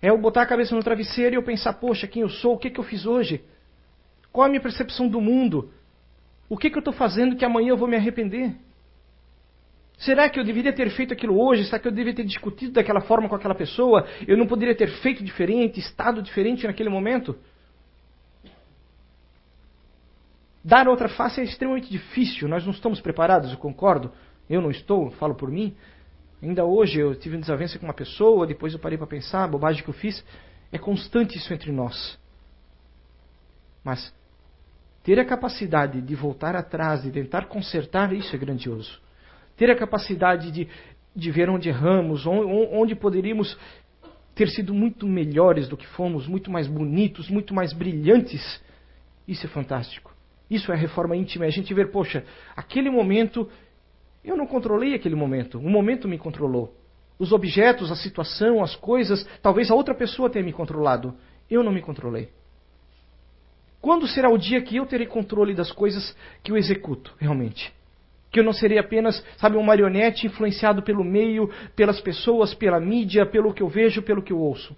É 0.01 0.09
eu 0.09 0.17
botar 0.17 0.43
a 0.43 0.47
cabeça 0.47 0.75
no 0.75 0.83
travesseiro 0.83 1.35
e 1.35 1.37
eu 1.37 1.43
pensar, 1.43 1.75
poxa, 1.75 2.07
quem 2.07 2.23
eu 2.23 2.29
sou, 2.29 2.55
o 2.55 2.59
que, 2.59 2.71
que 2.71 2.81
eu 2.81 2.85
fiz 2.85 3.05
hoje? 3.05 3.45
Qual 4.33 4.47
a 4.47 4.49
minha 4.49 4.61
percepção 4.61 5.09
do 5.09 5.21
mundo? 5.21 5.73
O 6.49 6.57
que, 6.57 6.71
que 6.71 6.77
eu 6.77 6.81
estou 6.81 6.95
fazendo 6.95 7.37
que 7.37 7.45
amanhã 7.45 7.71
eu 7.71 7.77
vou 7.77 7.89
me 7.89 7.97
arrepender? 7.97 8.57
Será 9.99 10.31
que 10.31 10.41
eu 10.41 10.45
deveria 10.45 10.73
ter 10.73 10.91
feito 10.91 11.13
aquilo 11.13 11.39
hoje? 11.39 11.65
Será 11.65 11.79
que 11.79 11.87
eu 11.87 11.93
deveria 11.93 12.15
ter 12.15 12.25
discutido 12.25 12.73
daquela 12.73 13.01
forma 13.03 13.29
com 13.29 13.35
aquela 13.35 13.55
pessoa? 13.55 14.07
Eu 14.27 14.37
não 14.37 14.47
poderia 14.47 14.75
ter 14.75 14.89
feito 15.03 15.23
diferente, 15.23 15.79
estado 15.79 16.23
diferente 16.23 16.67
naquele 16.67 16.89
momento? 16.89 17.37
Dar 20.65 20.89
outra 20.89 21.09
face 21.09 21.41
é 21.41 21.45
extremamente 21.45 21.91
difícil, 21.91 22.49
nós 22.49 22.65
não 22.65 22.73
estamos 22.73 23.01
preparados, 23.01 23.51
eu 23.51 23.59
concordo. 23.59 24.11
Eu 24.49 24.61
não 24.61 24.71
estou, 24.71 25.11
falo 25.13 25.35
por 25.35 25.51
mim. 25.51 25.77
Ainda 26.43 26.65
hoje 26.65 26.99
eu 26.99 27.15
tive 27.15 27.37
uma 27.37 27.43
desavença 27.43 27.79
com 27.79 27.87
uma 27.87 27.95
pessoa, 27.95 28.47
depois 28.47 28.73
eu 28.73 28.79
parei 28.79 28.97
para 28.99 29.07
pensar, 29.07 29.45
a 29.45 29.49
bobagem 29.49 29.83
que 29.83 29.91
eu 29.91 29.95
fiz. 29.95 30.25
É 30.73 30.79
constante 30.79 31.37
isso 31.37 31.53
entre 31.53 31.71
nós. 31.71 32.19
Mas 33.85 34.13
ter 35.03 35.19
a 35.19 35.25
capacidade 35.25 36.01
de 36.01 36.15
voltar 36.15 36.55
atrás, 36.55 37.03
de 37.03 37.11
tentar 37.11 37.47
consertar, 37.47 38.13
isso 38.13 38.35
é 38.35 38.39
grandioso. 38.39 39.01
Ter 39.57 39.71
a 39.71 39.77
capacidade 39.77 40.51
de, 40.51 40.69
de 41.15 41.31
ver 41.31 41.49
onde 41.49 41.69
erramos, 41.69 42.27
onde 42.27 42.95
poderíamos 42.95 43.59
ter 44.35 44.49
sido 44.49 44.73
muito 44.73 45.07
melhores 45.07 45.69
do 45.69 45.77
que 45.77 45.87
fomos, 45.87 46.27
muito 46.27 46.51
mais 46.51 46.67
bonitos, 46.67 47.29
muito 47.29 47.55
mais 47.55 47.73
brilhantes, 47.73 48.63
isso 49.27 49.47
é 49.47 49.49
fantástico. 49.49 50.15
Isso 50.51 50.73
é 50.73 50.77
reforma 50.77 51.17
íntima, 51.17 51.45
é 51.45 51.49
a 51.49 51.53
gente 51.53 51.73
ver, 51.73 51.91
poxa, 51.91 52.25
aquele 52.57 52.91
momento, 52.91 53.49
eu 54.25 54.37
não 54.37 54.47
controlei 54.47 54.95
aquele 54.95 55.15
momento, 55.15 55.59
o 55.59 55.71
momento 55.71 56.09
me 56.09 56.19
controlou. 56.19 56.75
Os 57.19 57.33
objetos, 57.33 57.93
a 57.93 57.97
situação, 57.97 58.63
as 58.63 58.75
coisas, 58.75 59.27
talvez 59.43 59.71
a 59.71 59.75
outra 59.75 59.95
pessoa 59.95 60.31
tenha 60.31 60.45
me 60.45 60.53
controlado. 60.53 61.15
Eu 61.51 61.63
não 61.63 61.71
me 61.71 61.83
controlei. 61.83 62.31
Quando 63.81 64.07
será 64.07 64.29
o 64.29 64.37
dia 64.37 64.61
que 64.61 64.77
eu 64.77 64.87
terei 64.87 65.07
controle 65.07 65.55
das 65.55 65.73
coisas 65.73 66.15
que 66.43 66.53
eu 66.53 66.57
executo, 66.57 67.15
realmente? 67.19 67.73
Que 68.31 68.41
eu 68.41 68.45
não 68.45 68.53
serei 68.53 68.79
apenas, 68.79 69.25
sabe, 69.39 69.57
um 69.57 69.63
marionete 69.63 70.27
influenciado 70.27 70.83
pelo 70.83 71.03
meio, 71.03 71.51
pelas 71.75 72.01
pessoas, 72.01 72.55
pela 72.55 72.79
mídia, 72.79 73.25
pelo 73.25 73.55
que 73.55 73.63
eu 73.63 73.69
vejo, 73.69 74.03
pelo 74.03 74.23
que 74.23 74.33
eu 74.33 74.39
ouço. 74.39 74.77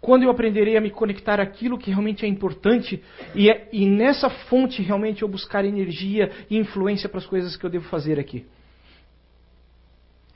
Quando 0.00 0.24
eu 0.24 0.30
aprenderei 0.30 0.76
a 0.76 0.80
me 0.80 0.90
conectar 0.90 1.40
àquilo 1.40 1.78
que 1.78 1.90
realmente 1.90 2.24
é 2.24 2.28
importante 2.28 3.02
e, 3.34 3.50
é, 3.50 3.68
e 3.72 3.86
nessa 3.86 4.28
fonte 4.28 4.82
realmente 4.82 5.22
eu 5.22 5.28
buscar 5.28 5.64
energia 5.64 6.30
e 6.50 6.56
influência 6.56 7.08
para 7.08 7.18
as 7.18 7.26
coisas 7.26 7.56
que 7.56 7.64
eu 7.64 7.70
devo 7.70 7.88
fazer 7.88 8.18
aqui. 8.18 8.46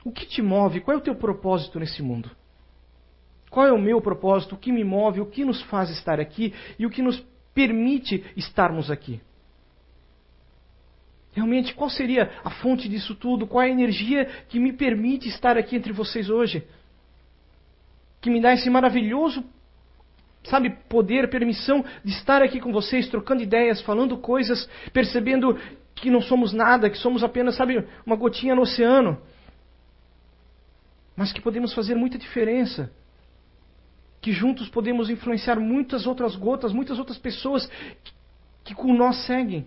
O 0.03 0.11
que 0.11 0.25
te 0.25 0.41
move? 0.41 0.81
Qual 0.81 0.95
é 0.95 0.99
o 0.99 1.03
teu 1.03 1.15
propósito 1.15 1.79
nesse 1.79 2.01
mundo? 2.01 2.29
Qual 3.51 3.67
é 3.67 3.71
o 3.71 3.77
meu 3.77 4.01
propósito? 4.01 4.55
O 4.55 4.57
que 4.57 4.71
me 4.71 4.83
move? 4.83 5.19
O 5.19 5.25
que 5.27 5.45
nos 5.45 5.61
faz 5.63 5.89
estar 5.89 6.19
aqui? 6.19 6.53
E 6.79 6.85
o 6.85 6.89
que 6.89 7.01
nos 7.01 7.19
permite 7.53 8.25
estarmos 8.35 8.89
aqui? 8.89 9.21
Realmente, 11.33 11.75
qual 11.75 11.89
seria 11.89 12.31
a 12.43 12.49
fonte 12.49 12.87
disso 12.87 13.13
tudo? 13.13 13.45
Qual 13.45 13.61
é 13.61 13.67
a 13.67 13.71
energia 13.71 14.25
que 14.47 14.57
me 14.57 14.71
permite 14.71 15.27
estar 15.27 15.57
aqui 15.57 15.75
entre 15.75 15.91
vocês 15.91 16.29
hoje? 16.29 16.65
Que 18.21 18.29
me 18.29 18.41
dá 18.41 18.53
esse 18.53 18.69
maravilhoso 18.69 19.43
sabe, 20.43 20.71
poder, 20.89 21.29
permissão 21.29 21.85
de 22.03 22.11
estar 22.13 22.41
aqui 22.41 22.59
com 22.59 22.71
vocês, 22.71 23.07
trocando 23.07 23.43
ideias, 23.43 23.81
falando 23.81 24.17
coisas, 24.17 24.67
percebendo 24.91 25.55
que 25.93 26.09
não 26.09 26.21
somos 26.21 26.51
nada, 26.51 26.89
que 26.89 26.97
somos 26.97 27.23
apenas, 27.23 27.55
sabe, 27.55 27.85
uma 28.03 28.15
gotinha 28.15 28.55
no 28.55 28.63
oceano. 28.63 29.21
Mas 31.15 31.31
que 31.31 31.41
podemos 31.41 31.75
fazer 31.75 31.93
muita 31.93 32.17
diferença. 32.17 32.91
Que 34.21 34.31
juntos 34.31 34.69
podemos 34.69 35.09
influenciar 35.09 35.59
muitas 35.59 36.05
outras 36.05 36.35
gotas, 36.35 36.71
muitas 36.71 36.99
outras 36.99 37.17
pessoas 37.17 37.65
que, 37.65 38.13
que 38.65 38.75
com 38.75 38.93
nós 38.93 39.25
seguem. 39.25 39.65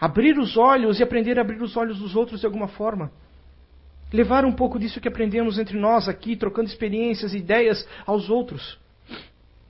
Abrir 0.00 0.38
os 0.38 0.56
olhos 0.56 0.98
e 0.98 1.02
aprender 1.02 1.38
a 1.38 1.42
abrir 1.42 1.62
os 1.62 1.76
olhos 1.76 1.98
dos 1.98 2.16
outros 2.16 2.40
de 2.40 2.46
alguma 2.46 2.68
forma 2.68 3.12
levar 4.14 4.44
um 4.44 4.52
pouco 4.52 4.78
disso 4.78 5.00
que 5.00 5.08
aprendemos 5.08 5.58
entre 5.58 5.76
nós 5.76 6.08
aqui, 6.08 6.36
trocando 6.36 6.68
experiências, 6.68 7.34
ideias 7.34 7.86
aos 8.06 8.30
outros. 8.30 8.78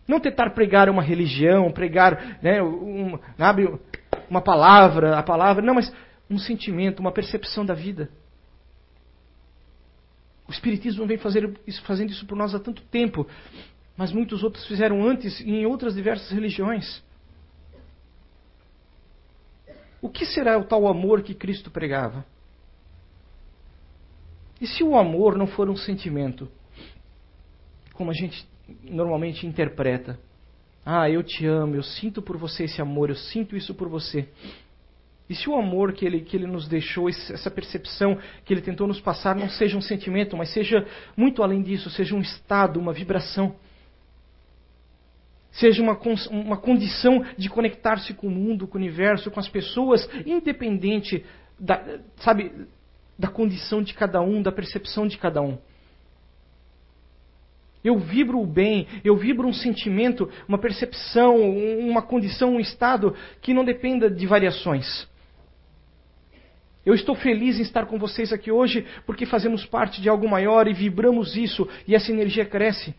Não 0.07 0.21
tentar 0.21 0.51
pregar 0.51 0.91
uma 0.91 1.03
religião, 1.03 1.73
pregar 1.73 2.39
né, 2.43 2.63
um, 2.63 3.19
uma 4.29 4.43
palavra, 4.43 5.17
a 5.19 5.23
palavra, 5.23 5.65
não, 5.65 5.75
mas 5.75 5.91
um 6.31 6.39
sentimento, 6.39 7.01
uma 7.01 7.11
percepção 7.11 7.65
da 7.65 7.73
vida. 7.73 8.11
O 10.47 10.53
Espiritismo 10.53 11.07
vem 11.07 11.17
fazer 11.17 11.59
isso, 11.67 11.83
fazendo 11.83 12.11
isso 12.11 12.27
por 12.27 12.37
nós 12.37 12.55
há 12.55 12.61
tanto 12.61 12.83
tempo, 12.83 13.27
mas 13.97 14.13
muitos 14.13 14.43
outros 14.43 14.67
fizeram 14.67 15.07
antes 15.07 15.41
em 15.41 15.65
outras 15.65 15.95
diversas 15.95 16.31
religiões. 16.31 17.03
O 20.03 20.09
que 20.09 20.27
será 20.27 20.59
o 20.59 20.65
tal 20.65 20.87
amor 20.87 21.23
que 21.23 21.35
Cristo 21.35 21.71
pregava? 21.71 22.27
E 24.61 24.67
se 24.67 24.85
o 24.85 24.97
amor 24.97 25.37
não 25.37 25.47
for 25.47 25.69
um 25.71 25.77
sentimento, 25.77 26.49
como 27.95 28.11
a 28.11 28.15
gente 28.15 28.47
normalmente 28.83 29.47
interpreta? 29.47 30.19
Ah, 30.85 31.09
eu 31.09 31.23
te 31.23 31.47
amo, 31.47 31.75
eu 31.75 31.83
sinto 31.83 32.21
por 32.21 32.37
você 32.37 32.65
esse 32.65 32.83
amor, 32.83 33.09
eu 33.09 33.17
sinto 33.17 33.57
isso 33.57 33.75
por 33.75 33.89
você. 33.89 34.29
E 35.29 35.35
se 35.35 35.49
o 35.49 35.55
amor 35.55 35.93
que 35.93 36.05
ele, 36.05 36.21
que 36.21 36.37
ele 36.37 36.47
nos 36.47 36.69
deixou, 36.69 37.09
essa 37.09 37.51
percepção 37.51 38.19
que 38.45 38.53
ele 38.53 38.61
tentou 38.61 38.87
nos 38.87 39.01
passar, 39.01 39.35
não 39.35 39.49
seja 39.49 39.77
um 39.77 39.81
sentimento, 39.81 40.37
mas 40.37 40.53
seja 40.53 40.87
muito 41.17 41.43
além 41.43 41.63
disso, 41.63 41.89
seja 41.89 42.15
um 42.15 42.21
estado, 42.21 42.79
uma 42.79 42.93
vibração? 42.93 43.57
Seja 45.51 45.83
uma, 45.83 45.99
uma 46.31 46.57
condição 46.59 47.25
de 47.39 47.49
conectar-se 47.49 48.13
com 48.13 48.27
o 48.27 48.31
mundo, 48.31 48.67
com 48.67 48.77
o 48.77 48.81
universo, 48.81 49.31
com 49.31 49.41
as 49.41 49.49
pessoas, 49.49 50.07
independente 50.27 51.25
da, 51.59 52.01
sabe, 52.17 52.53
da 53.19 53.29
condição 53.29 53.83
de 53.83 53.95
cada 53.95 54.21
um, 54.21 54.43
da 54.43 54.53
percepção 54.53 55.07
de 55.07 55.17
cada 55.17 55.41
um. 55.41 55.57
Eu 57.83 57.99
vibro 57.99 58.41
o 58.41 58.47
bem, 58.47 58.87
eu 59.05 59.17
vibro 59.17 59.47
um 59.47 59.53
sentimento, 59.53 60.29
uma 60.49 60.59
percepção, 60.59 61.39
uma 61.79 62.03
condição, 62.03 62.55
um 62.55 62.61
estado 62.61 63.15
que 63.41 63.55
não 63.55 63.65
dependa 63.65 64.11
de 64.11 64.27
variações. 64.27 65.07
Eu 66.85 66.95
estou 66.95 67.15
feliz 67.15 67.59
em 67.59 67.63
estar 67.63 67.87
com 67.87 67.99
vocês 67.99 68.33
aqui 68.33 68.51
hoje 68.51 68.87
porque 69.07 69.25
fazemos 69.25 69.65
parte 69.65 70.03
de 70.03 70.09
algo 70.09 70.29
maior 70.29 70.69
e 70.69 70.75
vibramos 70.75 71.37
isso 71.37 71.69
e 71.87 71.95
essa 71.95 72.13
energia 72.13 72.45
cresce 72.45 72.95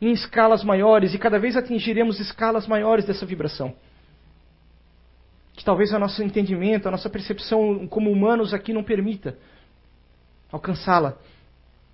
em 0.00 0.12
escalas 0.12 0.62
maiores 0.62 1.14
e 1.14 1.18
cada 1.18 1.38
vez 1.38 1.56
atingiremos 1.56 2.20
escalas 2.20 2.66
maiores 2.66 3.06
dessa 3.06 3.24
vibração. 3.24 3.74
Que 5.54 5.64
talvez 5.64 5.90
o 5.92 5.98
nosso 5.98 6.22
entendimento, 6.22 6.86
a 6.86 6.90
nossa 6.90 7.08
percepção 7.08 7.88
como 7.88 8.10
humanos 8.10 8.52
aqui 8.52 8.74
não 8.74 8.84
permita 8.84 9.38
alcançá-la. 10.52 11.16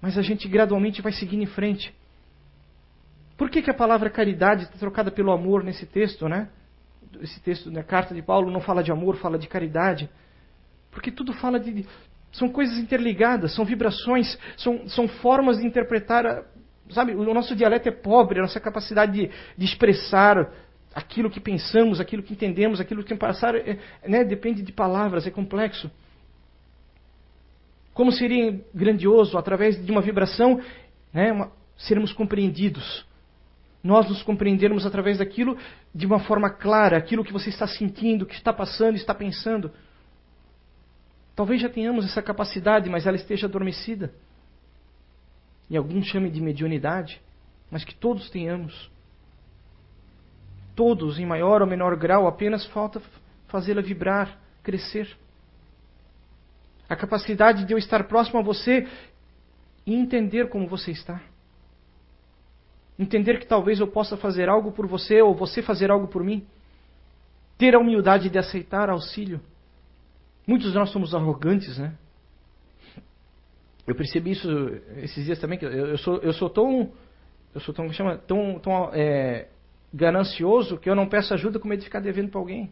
Mas 0.01 0.19
a 0.19 0.23
gente 0.23 0.49
gradualmente 0.49 1.01
vai 1.01 1.13
seguindo 1.13 1.45
em 1.45 1.47
frente. 1.47 1.95
Por 3.37 3.49
que, 3.49 3.63
que 3.63 3.71
a 3.71 3.75
palavra 3.75 4.11
caridade 4.11 4.65
está 4.65 4.77
trocada 4.77 5.13
pelo 5.13 5.31
amor 5.31 5.63
nesse 5.63 5.87
texto, 5.87 6.29
né? 6.29 6.49
Esse 7.21 7.41
texto 7.41 7.71
da 7.71 7.85
carta 7.85 8.13
de 8.13 8.23
Paulo 8.23 8.51
não 8.51 8.61
fala 8.61 8.83
de 8.83 8.91
amor, 8.91 9.17
fala 9.17 9.39
de 9.39 9.47
caridade. 9.47 10.11
Porque 10.93 11.11
tudo 11.11 11.33
fala 11.33 11.59
de. 11.59 11.85
São 12.31 12.49
coisas 12.49 12.79
interligadas, 12.79 13.55
são 13.55 13.65
vibrações, 13.65 14.39
são, 14.57 14.89
são 14.89 15.09
formas 15.09 15.59
de 15.59 15.67
interpretar. 15.67 16.45
Sabe, 16.91 17.15
o 17.15 17.35
nosso 17.35 17.57
dialeto 17.57 17.89
é 17.89 17.93
pobre, 17.93 18.39
a 18.39 18.43
nossa 18.43 18.61
capacidade 18.61 19.13
de, 19.13 19.31
de 19.57 19.65
expressar 19.65 20.53
aquilo 20.95 21.31
que 21.31 21.41
pensamos, 21.41 22.01
aquilo 22.01 22.23
que 22.23 22.35
entendemos, 22.35 22.81
aquilo 22.81 23.03
que 23.03 23.15
passar, 23.15 23.55
é, 23.55 23.79
né, 24.07 24.25
depende 24.25 24.63
de 24.63 24.73
palavras, 24.73 25.27
é 25.27 25.31
complexo. 25.31 25.91
Como 27.95 28.13
seria 28.13 28.61
grandioso, 28.75 29.39
através 29.39 29.83
de 29.83 29.91
uma 29.91 30.03
vibração, 30.03 30.61
né, 31.13 31.33
uma, 31.33 31.51
sermos 31.77 32.13
compreendidos. 32.13 33.07
Nós 33.83 34.09
nos 34.09 34.23
compreendermos 34.23 34.87
através 34.87 35.19
daquilo 35.19 35.57
de 35.95 36.07
uma 36.07 36.21
forma 36.21 36.51
clara, 36.51 36.97
aquilo 36.97 37.25
que 37.25 37.33
você 37.33 37.49
está 37.49 37.67
sentindo, 37.67 38.27
que 38.27 38.35
está 38.35 38.53
passando, 38.53 38.97
está 38.97 39.15
pensando. 39.15 39.71
Talvez 41.35 41.61
já 41.61 41.69
tenhamos 41.69 42.05
essa 42.05 42.23
capacidade, 42.23 42.91
mas 42.91 43.07
ela 43.07 43.17
esteja 43.17 43.47
adormecida. 43.47 44.13
E 45.71 45.77
alguns 45.77 46.07
chamem 46.07 46.31
de 46.31 46.41
mediunidade, 46.41 47.21
mas 47.71 47.85
que 47.85 47.95
todos 47.95 48.29
tenhamos. 48.31 48.91
Todos, 50.77 51.19
em 51.19 51.27
maior 51.27 51.63
ou 51.63 51.67
menor 51.67 51.97
grau, 51.97 52.27
apenas 52.27 52.67
falta 52.67 53.01
fazê-la 53.49 53.83
vibrar, 53.83 54.39
crescer. 54.63 55.17
A 56.89 56.97
capacidade 56.97 57.65
de 57.65 57.73
eu 57.73 57.79
estar 57.79 58.05
próximo 58.05 58.41
a 58.41 58.43
você 58.43 58.87
e 59.87 59.95
entender 59.95 60.49
como 60.49 60.67
você 60.67 60.91
está. 60.91 61.21
Entender 62.99 63.39
que 63.39 63.47
talvez 63.47 63.81
eu 63.81 63.89
possa 63.89 64.17
fazer 64.17 64.49
algo 64.49 64.73
por 64.73 64.87
você 64.87 65.23
ou 65.23 65.35
você 65.35 65.63
fazer 65.63 65.91
algo 65.91 66.09
por 66.09 66.23
mim. 66.23 66.47
Ter 67.57 67.75
a 67.75 67.79
humildade 67.79 68.29
de 68.29 68.39
aceitar 68.39 68.91
auxílio. 68.91 69.41
Muitos 70.47 70.73
de 70.73 70.79
nós 70.79 70.91
somos 70.91 71.15
arrogantes, 71.15 71.79
né? 71.79 71.95
Eu 73.87 73.95
percebi 73.95 74.33
isso 74.33 74.49
esses 74.99 75.25
dias 75.25 75.39
também, 75.39 75.59
que 75.59 75.65
eu, 75.65 75.71
eu 75.71 75.99
sou, 75.99 76.19
eu 76.19 76.33
sou 76.33 76.49
tão, 76.49 76.93
eu 77.55 77.61
sou 77.61 77.75
tão, 77.75 77.93
chama, 77.93 78.17
tão, 78.17 78.59
tão 78.59 78.91
é, 78.93 79.49
ganancioso 79.93 80.79
que 80.79 80.89
eu 80.89 80.95
não 80.95 81.09
peço 81.09 81.35
ajuda 81.35 81.59
com 81.59 81.69
medo 81.69 81.81
de 81.81 81.87
ficar 81.87 82.01
devendo 82.01 82.31
para 82.31 82.41
alguém. 82.41 82.71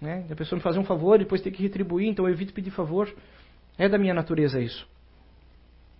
Né? 0.00 0.26
A 0.30 0.34
pessoa 0.34 0.56
me 0.56 0.62
fazer 0.62 0.78
um 0.78 0.84
favor 0.84 1.16
e 1.16 1.24
depois 1.24 1.42
ter 1.42 1.50
que 1.50 1.62
retribuir, 1.62 2.08
então 2.08 2.26
eu 2.26 2.32
evito 2.32 2.52
pedir 2.52 2.70
favor. 2.70 3.12
É 3.78 3.88
da 3.88 3.98
minha 3.98 4.14
natureza 4.14 4.60
isso. 4.60 4.86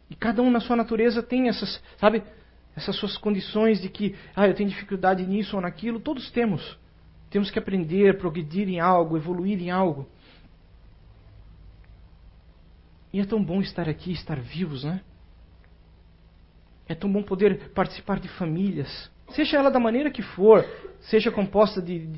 E 0.08 0.14
cada 0.14 0.42
um 0.42 0.50
na 0.50 0.60
sua 0.60 0.74
natureza 0.74 1.22
tem 1.22 1.48
essas, 1.48 1.80
sabe, 1.98 2.22
essas 2.76 2.96
suas 2.96 3.16
condições 3.16 3.80
de 3.80 3.88
que, 3.88 4.16
ah, 4.34 4.48
eu 4.48 4.54
tenho 4.54 4.68
dificuldade 4.68 5.24
nisso 5.24 5.54
ou 5.54 5.62
naquilo, 5.62 6.00
todos 6.00 6.30
temos. 6.30 6.78
Temos 7.30 7.50
que 7.50 7.58
aprender, 7.58 8.18
progredir 8.18 8.68
em 8.68 8.80
algo, 8.80 9.16
evoluir 9.16 9.62
em 9.62 9.70
algo. 9.70 10.08
E 13.12 13.20
é 13.20 13.24
tão 13.24 13.42
bom 13.42 13.60
estar 13.60 13.88
aqui, 13.88 14.12
estar 14.12 14.38
vivos, 14.38 14.84
né? 14.84 15.00
É 16.88 16.94
tão 16.94 17.10
bom 17.10 17.22
poder 17.22 17.70
participar 17.70 18.18
de 18.18 18.28
famílias, 18.28 19.10
seja 19.30 19.58
ela 19.58 19.70
da 19.70 19.78
maneira 19.78 20.10
que 20.10 20.22
for, 20.22 20.64
seja 21.00 21.30
composta 21.30 21.80
de 21.80 22.08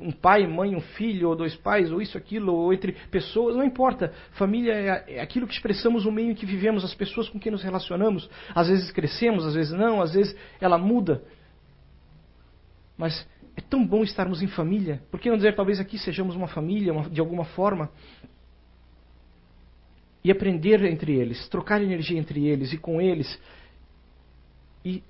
um 0.00 0.10
pai, 0.10 0.46
mãe, 0.46 0.74
um 0.74 0.80
filho, 0.80 1.28
ou 1.28 1.36
dois 1.36 1.54
pais, 1.54 1.92
ou 1.92 2.02
isso, 2.02 2.18
aquilo, 2.18 2.52
ou 2.52 2.72
entre 2.72 2.92
pessoas, 3.10 3.54
não 3.54 3.64
importa. 3.64 4.12
Família 4.32 4.72
é, 4.72 5.16
é 5.16 5.20
aquilo 5.20 5.46
que 5.46 5.54
expressamos 5.54 6.04
o 6.06 6.10
meio 6.10 6.30
em 6.30 6.34
que 6.34 6.44
vivemos, 6.44 6.84
as 6.84 6.94
pessoas 6.94 7.28
com 7.28 7.38
quem 7.38 7.52
nos 7.52 7.62
relacionamos. 7.62 8.28
Às 8.54 8.68
vezes 8.68 8.90
crescemos, 8.90 9.46
às 9.46 9.54
vezes 9.54 9.72
não, 9.72 10.00
às 10.00 10.12
vezes 10.12 10.36
ela 10.60 10.76
muda. 10.76 11.22
Mas 12.96 13.26
é 13.56 13.60
tão 13.60 13.86
bom 13.86 14.02
estarmos 14.02 14.42
em 14.42 14.48
família. 14.48 15.00
Por 15.10 15.20
que 15.20 15.30
não 15.30 15.36
dizer, 15.36 15.54
talvez 15.54 15.78
aqui 15.78 15.98
sejamos 15.98 16.34
uma 16.34 16.48
família, 16.48 16.92
uma, 16.92 17.08
de 17.08 17.20
alguma 17.20 17.44
forma? 17.44 17.90
E 20.24 20.30
aprender 20.30 20.84
entre 20.84 21.12
eles, 21.12 21.48
trocar 21.48 21.82
energia 21.82 22.18
entre 22.18 22.46
eles 22.46 22.72
e 22.72 22.78
com 22.78 23.00
eles, 23.00 23.38
e 24.84 25.02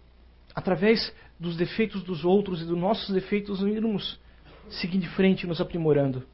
através 0.55 1.15
dos 1.39 1.57
defeitos 1.57 2.03
dos 2.03 2.25
outros 2.25 2.63
e 2.63 2.65
dos 2.65 2.79
nossos 2.79 3.13
defeitos 3.15 3.61
irmos 3.63 4.21
seguindo 4.69 5.03
de 5.03 5.09
frente, 5.11 5.47
nos 5.47 5.61
aprimorando. 5.61 6.25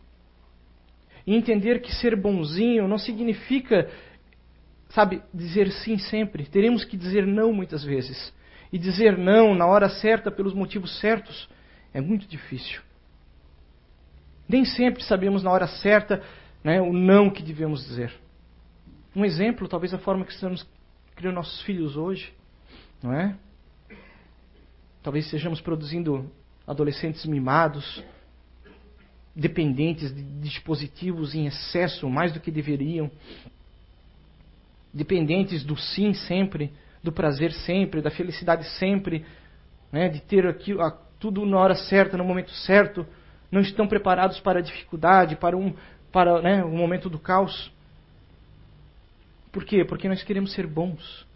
E 1.27 1.35
entender 1.35 1.81
que 1.81 1.93
ser 1.95 2.17
bonzinho 2.17 2.89
não 2.89 2.99
significa, 2.99 3.91
sabe, 4.91 5.23
dizer 5.33 5.71
sim 5.71 5.99
sempre. 5.99 6.47
Teremos 6.47 6.85
que 6.85 6.97
dizer 6.97 7.27
não 7.27 7.53
muitas 7.53 7.85
vezes. 7.85 8.33
E 8.73 8.79
dizer 8.79 9.17
não 9.17 9.55
na 9.55 9.67
hora 9.67 9.89
certa, 9.89 10.31
pelos 10.31 10.55
motivos 10.55 10.99
certos, 11.01 11.49
é 11.93 12.01
muito 12.01 12.27
difícil. 12.27 12.81
Nem 14.49 14.65
sempre 14.65 15.03
sabemos 15.03 15.43
na 15.43 15.51
hora 15.51 15.67
certa 15.67 16.23
né, 16.63 16.81
o 16.81 16.93
não 16.93 17.31
que 17.31 17.43
devemos 17.43 17.87
dizer. 17.87 18.13
Um 19.15 19.25
exemplo, 19.25 19.69
talvez 19.69 19.93
a 19.95 19.99
forma 19.99 20.25
que 20.25 20.33
estamos 20.33 20.67
criando 21.17 21.37
nossos 21.37 21.61
filhos 21.63 21.97
hoje, 21.97 22.33
não 23.03 23.13
é? 23.13 23.37
Talvez 25.03 25.25
estejamos 25.25 25.61
produzindo 25.61 26.31
adolescentes 26.67 27.25
mimados, 27.25 28.05
dependentes 29.35 30.15
de 30.15 30.23
dispositivos 30.41 31.35
em 31.35 31.47
excesso, 31.47 32.09
mais 32.11 32.33
do 32.33 32.41
que 32.41 32.51
deveriam, 32.51 33.11
dependentes 34.93 35.65
do 35.65 35.77
sim 35.77 36.13
sempre, 36.13 36.73
do 37.03 37.13
prazer 37.13 37.53
sempre, 37.53 38.03
da 38.03 38.11
felicidade 38.11 38.69
sempre, 38.79 39.25
né? 39.93 40.09
de 40.09 40.21
ter 40.21 40.47
aquilo, 40.47 40.81
tudo 41.19 41.47
na 41.47 41.59
hora 41.59 41.75
certa, 41.75 42.17
no 42.17 42.25
momento 42.25 42.51
certo, 42.51 43.07
não 43.51 43.61
estão 43.61 43.87
preparados 43.87 44.41
para 44.41 44.59
a 44.59 44.63
dificuldade, 44.63 45.37
para 45.37 45.57
um, 45.57 45.75
para 46.13 46.43
né, 46.43 46.65
o 46.65 46.71
momento 46.71 47.09
do 47.09 47.19
caos. 47.19 47.73
Por 49.59 49.65
quê? 49.65 49.85
Porque 49.85 50.09
nós 50.09 50.23
queremos 50.23 50.53
ser 50.53 50.69
bons. 50.69 51.27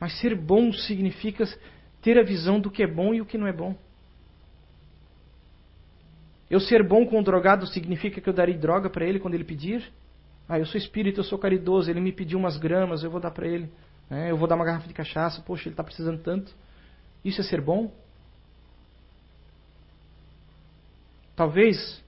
Mas 0.00 0.18
ser 0.20 0.34
bom 0.34 0.72
significa 0.72 1.44
ter 2.00 2.18
a 2.18 2.22
visão 2.22 2.58
do 2.58 2.70
que 2.70 2.82
é 2.82 2.86
bom 2.86 3.12
e 3.12 3.20
o 3.20 3.26
que 3.26 3.36
não 3.36 3.46
é 3.46 3.52
bom. 3.52 3.76
Eu 6.50 6.60
ser 6.60 6.82
bom 6.82 7.04
com 7.04 7.20
o 7.20 7.22
drogado 7.22 7.66
significa 7.66 8.22
que 8.22 8.26
eu 8.26 8.32
darei 8.32 8.56
droga 8.56 8.88
para 8.88 9.04
ele 9.04 9.20
quando 9.20 9.34
ele 9.34 9.44
pedir? 9.44 9.92
Ah, 10.48 10.58
eu 10.58 10.64
sou 10.64 10.78
espírito, 10.78 11.20
eu 11.20 11.24
sou 11.24 11.38
caridoso, 11.38 11.90
ele 11.90 12.00
me 12.00 12.10
pediu 12.10 12.38
umas 12.38 12.56
gramas, 12.56 13.04
eu 13.04 13.10
vou 13.10 13.20
dar 13.20 13.32
para 13.32 13.46
ele. 13.46 13.70
Né? 14.08 14.30
Eu 14.30 14.38
vou 14.38 14.48
dar 14.48 14.54
uma 14.54 14.64
garrafa 14.64 14.88
de 14.88 14.94
cachaça, 14.94 15.42
poxa, 15.42 15.68
ele 15.68 15.74
está 15.74 15.84
precisando 15.84 16.22
tanto. 16.22 16.54
Isso 17.22 17.42
é 17.42 17.44
ser 17.44 17.60
bom? 17.60 17.92
Talvez, 21.36 22.02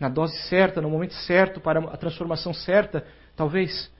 na 0.00 0.08
dose 0.08 0.38
certa, 0.48 0.80
no 0.80 0.88
momento 0.88 1.12
certo, 1.12 1.60
para 1.60 1.80
a 1.80 1.98
transformação 1.98 2.54
certa, 2.54 3.06
talvez. 3.36 3.94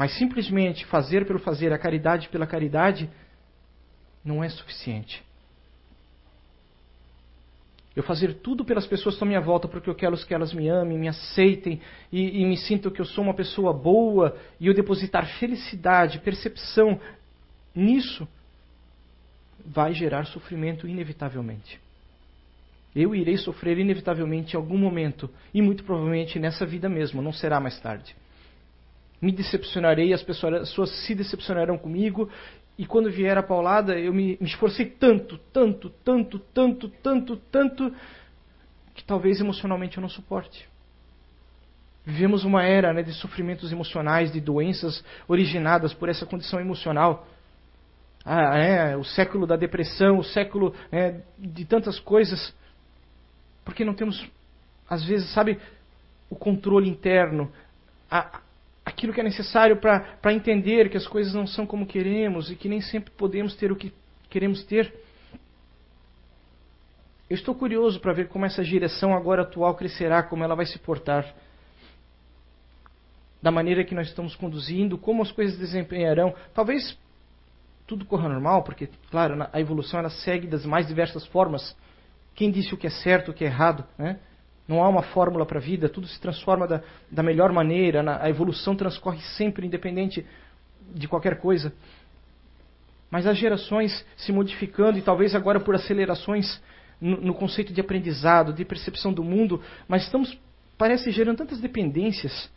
Mas 0.00 0.16
simplesmente 0.16 0.86
fazer 0.86 1.26
pelo 1.26 1.38
fazer, 1.38 1.74
a 1.74 1.78
caridade 1.78 2.30
pela 2.30 2.46
caridade, 2.46 3.06
não 4.24 4.42
é 4.42 4.48
suficiente. 4.48 5.22
Eu 7.94 8.02
fazer 8.02 8.36
tudo 8.36 8.64
pelas 8.64 8.86
pessoas 8.86 9.14
que 9.14 9.16
estão 9.16 9.26
à 9.26 9.28
minha 9.28 9.42
volta 9.42 9.68
porque 9.68 9.90
eu 9.90 9.94
quero 9.94 10.16
que 10.16 10.32
elas 10.32 10.54
me 10.54 10.70
amem, 10.70 10.98
me 10.98 11.06
aceitem 11.06 11.82
e, 12.10 12.40
e 12.40 12.46
me 12.46 12.56
sintam 12.56 12.90
que 12.90 12.98
eu 12.98 13.04
sou 13.04 13.22
uma 13.22 13.34
pessoa 13.34 13.74
boa 13.74 14.38
e 14.58 14.68
eu 14.68 14.72
depositar 14.72 15.38
felicidade, 15.38 16.20
percepção 16.20 16.98
nisso, 17.74 18.26
vai 19.66 19.92
gerar 19.92 20.24
sofrimento 20.24 20.88
inevitavelmente. 20.88 21.78
Eu 22.96 23.14
irei 23.14 23.36
sofrer 23.36 23.76
inevitavelmente 23.76 24.54
em 24.54 24.56
algum 24.56 24.78
momento 24.78 25.28
e 25.52 25.60
muito 25.60 25.84
provavelmente 25.84 26.38
nessa 26.38 26.64
vida 26.64 26.88
mesmo, 26.88 27.20
não 27.20 27.34
será 27.34 27.60
mais 27.60 27.78
tarde 27.80 28.16
me 29.20 29.32
decepcionarei, 29.32 30.12
as 30.12 30.22
pessoas 30.22 30.90
se 31.04 31.14
decepcionarão 31.14 31.76
comigo, 31.76 32.30
e 32.78 32.86
quando 32.86 33.10
vier 33.10 33.36
a 33.36 33.42
paulada, 33.42 33.98
eu 33.98 34.12
me, 34.12 34.38
me 34.40 34.46
esforcei 34.46 34.86
tanto, 34.86 35.36
tanto, 35.52 35.90
tanto, 36.02 36.38
tanto, 36.38 36.88
tanto, 36.88 37.36
tanto, 37.36 37.94
que 38.94 39.04
talvez 39.04 39.38
emocionalmente 39.38 39.98
eu 39.98 40.00
não 40.00 40.08
suporte. 40.08 40.66
Vivemos 42.04 42.44
uma 42.44 42.64
era 42.64 42.92
né, 42.94 43.02
de 43.02 43.12
sofrimentos 43.12 43.70
emocionais, 43.70 44.32
de 44.32 44.40
doenças 44.40 45.04
originadas 45.28 45.92
por 45.92 46.08
essa 46.08 46.24
condição 46.24 46.58
emocional. 46.58 47.26
Ah, 48.24 48.56
é, 48.56 48.96
o 48.96 49.04
século 49.04 49.46
da 49.46 49.56
depressão, 49.56 50.18
o 50.18 50.24
século 50.24 50.74
é, 50.90 51.20
de 51.38 51.66
tantas 51.66 52.00
coisas. 52.00 52.54
Porque 53.62 53.84
não 53.84 53.92
temos, 53.92 54.26
às 54.88 55.04
vezes, 55.04 55.30
sabe, 55.34 55.58
o 56.30 56.34
controle 56.34 56.88
interno, 56.88 57.52
a, 58.10 58.40
aquilo 58.90 59.12
que 59.12 59.20
é 59.20 59.24
necessário 59.24 59.76
para 59.76 60.32
entender 60.32 60.90
que 60.90 60.96
as 60.96 61.06
coisas 61.06 61.32
não 61.32 61.46
são 61.46 61.64
como 61.66 61.86
queremos 61.86 62.50
e 62.50 62.56
que 62.56 62.68
nem 62.68 62.80
sempre 62.80 63.10
podemos 63.12 63.54
ter 63.54 63.72
o 63.72 63.76
que 63.76 63.92
queremos 64.28 64.62
ter. 64.64 64.92
Eu 67.28 67.36
estou 67.36 67.54
curioso 67.54 68.00
para 68.00 68.12
ver 68.12 68.28
como 68.28 68.44
essa 68.44 68.64
geração 68.64 69.14
agora 69.14 69.42
atual 69.42 69.74
crescerá, 69.76 70.22
como 70.22 70.42
ela 70.42 70.56
vai 70.56 70.66
se 70.66 70.78
portar. 70.78 71.32
Da 73.40 73.50
maneira 73.50 73.84
que 73.84 73.94
nós 73.94 74.08
estamos 74.08 74.34
conduzindo, 74.34 74.98
como 74.98 75.22
as 75.22 75.30
coisas 75.30 75.56
desempenharão. 75.56 76.34
Talvez 76.52 76.98
tudo 77.86 78.04
corra 78.04 78.28
normal, 78.28 78.64
porque, 78.64 78.88
claro, 79.10 79.48
a 79.52 79.60
evolução 79.60 80.00
ela 80.00 80.10
segue 80.10 80.46
das 80.46 80.66
mais 80.66 80.86
diversas 80.88 81.24
formas. 81.26 81.76
Quem 82.34 82.50
disse 82.50 82.74
o 82.74 82.76
que 82.76 82.88
é 82.88 82.90
certo, 82.90 83.30
o 83.30 83.34
que 83.34 83.44
é 83.44 83.46
errado, 83.46 83.84
né? 83.96 84.18
Não 84.70 84.84
há 84.84 84.88
uma 84.88 85.02
fórmula 85.02 85.44
para 85.44 85.58
a 85.58 85.60
vida, 85.60 85.88
tudo 85.88 86.06
se 86.06 86.20
transforma 86.20 86.64
da, 86.64 86.80
da 87.10 87.24
melhor 87.24 87.50
maneira, 87.52 88.04
na, 88.04 88.22
a 88.22 88.30
evolução 88.30 88.76
transcorre 88.76 89.20
sempre, 89.36 89.66
independente 89.66 90.24
de 90.94 91.08
qualquer 91.08 91.40
coisa. 91.40 91.72
Mas 93.10 93.26
as 93.26 93.36
gerações 93.36 94.06
se 94.16 94.30
modificando, 94.30 94.96
e 94.96 95.02
talvez 95.02 95.34
agora 95.34 95.58
por 95.58 95.74
acelerações 95.74 96.62
no, 97.00 97.20
no 97.20 97.34
conceito 97.34 97.72
de 97.72 97.80
aprendizado, 97.80 98.52
de 98.52 98.64
percepção 98.64 99.12
do 99.12 99.24
mundo, 99.24 99.60
mas 99.88 100.04
estamos, 100.04 100.38
parece, 100.78 101.10
gerando 101.10 101.38
tantas 101.38 101.58
dependências 101.58 102.48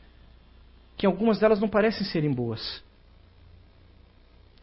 que 0.95 1.07
algumas 1.07 1.39
delas 1.39 1.59
não 1.59 1.67
parecem 1.67 2.05
serem 2.05 2.31
boas. 2.31 2.83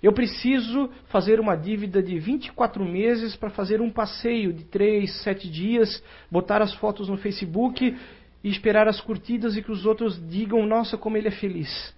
Eu 0.02 0.12
preciso 0.12 0.90
fazer 1.08 1.38
uma 1.38 1.56
dívida 1.56 2.02
de 2.02 2.18
24 2.18 2.84
meses 2.84 3.36
para 3.36 3.50
fazer 3.50 3.80
um 3.80 3.90
passeio 3.90 4.52
de 4.52 4.64
3, 4.64 5.22
7 5.22 5.50
dias, 5.50 6.02
botar 6.30 6.62
as 6.62 6.74
fotos 6.74 7.08
no 7.08 7.18
Facebook 7.18 7.96
e 8.42 8.48
esperar 8.48 8.88
as 8.88 9.00
curtidas 9.00 9.56
e 9.56 9.62
que 9.62 9.70
os 9.70 9.84
outros 9.84 10.20
digam: 10.28 10.64
nossa, 10.66 10.96
como 10.96 11.16
ele 11.16 11.28
é 11.28 11.32
feliz 11.32 11.94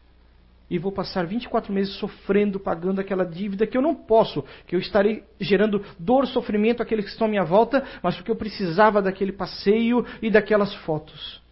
e 0.73 0.79
vou 0.79 0.91
passar 0.91 1.27
24 1.27 1.71
meses 1.71 1.93
sofrendo, 1.97 2.59
pagando 2.59 2.99
aquela 2.99 3.27
dívida 3.27 3.67
que 3.67 3.77
eu 3.77 3.83
não 3.83 3.95
posso, 3.95 4.43
que 4.67 4.75
eu 4.75 4.81
estarei 4.81 5.23
gerando 5.39 5.85
dor, 5.99 6.27
sofrimento 6.27 6.83
àqueles 6.83 7.05
que 7.05 7.11
estão 7.11 7.27
à 7.27 7.31
minha 7.31 7.45
volta, 7.45 7.85
mas 8.03 8.17
porque 8.17 8.31
eu 8.31 8.37
precisava 8.37 9.03
daquele 9.03 9.33
passeio 9.33 10.03
e 10.23 10.31
daquelas 10.31 10.75
fotos. 10.77 11.43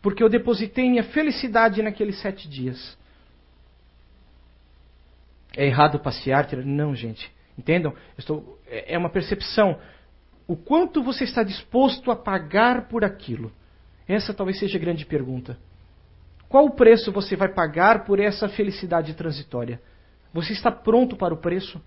Porque 0.00 0.22
eu 0.22 0.30
depositei 0.30 0.88
minha 0.88 1.04
felicidade 1.04 1.82
naqueles 1.82 2.18
sete 2.22 2.48
dias. 2.48 2.96
É 5.56 5.66
errado 5.66 5.98
passear? 5.98 6.48
Não, 6.64 6.94
gente. 6.94 7.30
Entendam? 7.58 7.94
Estou, 8.16 8.58
é, 8.66 8.94
é 8.94 8.98
uma 8.98 9.10
percepção. 9.10 9.78
O 10.46 10.56
quanto 10.56 11.02
você 11.02 11.24
está 11.24 11.42
disposto 11.42 12.10
a 12.10 12.16
pagar 12.16 12.88
por 12.88 13.04
aquilo? 13.04 13.52
Essa 14.08 14.34
talvez 14.34 14.58
seja 14.58 14.78
a 14.78 14.80
grande 14.80 15.06
pergunta. 15.06 15.58
Qual 16.48 16.66
o 16.66 16.74
preço 16.74 17.12
você 17.12 17.36
vai 17.36 17.48
pagar 17.48 18.04
por 18.04 18.20
essa 18.20 18.48
felicidade 18.48 19.14
transitória? 19.14 19.80
Você 20.32 20.52
está 20.52 20.70
pronto 20.70 21.16
para 21.16 21.32
o 21.32 21.38
preço? 21.38 21.80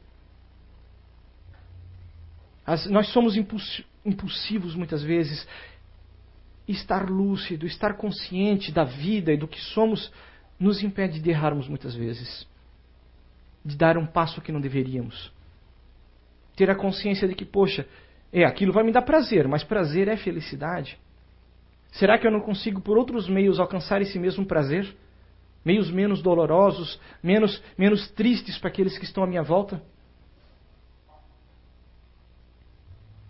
As, 2.66 2.88
nós 2.88 3.08
somos 3.10 3.36
impulsivos 3.38 4.76
muitas 4.76 5.04
vezes. 5.04 5.48
Estar 6.68 7.10
lúcido, 7.10 7.68
estar 7.68 7.96
consciente 7.96 8.72
da 8.72 8.84
vida 8.84 9.32
e 9.32 9.38
do 9.38 9.48
que 9.48 9.62
somos, 9.62 10.12
nos 10.60 10.82
impede 10.82 11.20
de 11.20 11.30
errarmos 11.30 11.68
muitas 11.68 11.94
vezes. 11.94 12.48
De 13.66 13.76
dar 13.76 13.98
um 13.98 14.06
passo 14.06 14.42
que 14.42 14.52
não 14.52 14.62
deveríamos. 14.62 15.34
Ter 16.56 16.70
a 16.70 16.76
consciência 16.76 17.28
de 17.28 17.34
que, 17.34 17.44
poxa, 17.44 17.88
é, 18.32 18.46
aquilo 18.46 18.72
vai 18.72 18.84
me 18.84 18.92
dar 18.92 19.02
prazer, 19.02 19.48
mas 19.48 19.64
prazer 19.64 20.08
é 20.08 20.16
felicidade. 20.16 21.00
Será 21.94 22.18
que 22.18 22.28
eu 22.28 22.32
não 22.32 22.42
consigo 22.42 22.82
por 22.82 22.98
outros 22.98 23.30
meios 23.30 23.60
alcançar 23.60 24.02
esse 24.02 24.20
mesmo 24.20 24.46
prazer? 24.46 24.94
Meios 25.64 25.90
menos 25.90 26.22
dolorosos, 26.22 27.00
menos, 27.24 27.64
menos 27.78 28.10
tristes 28.12 28.58
para 28.58 28.70
aqueles 28.70 28.98
que 28.98 29.06
estão 29.06 29.24
à 29.24 29.28
minha 29.28 29.42
volta? 29.42 29.82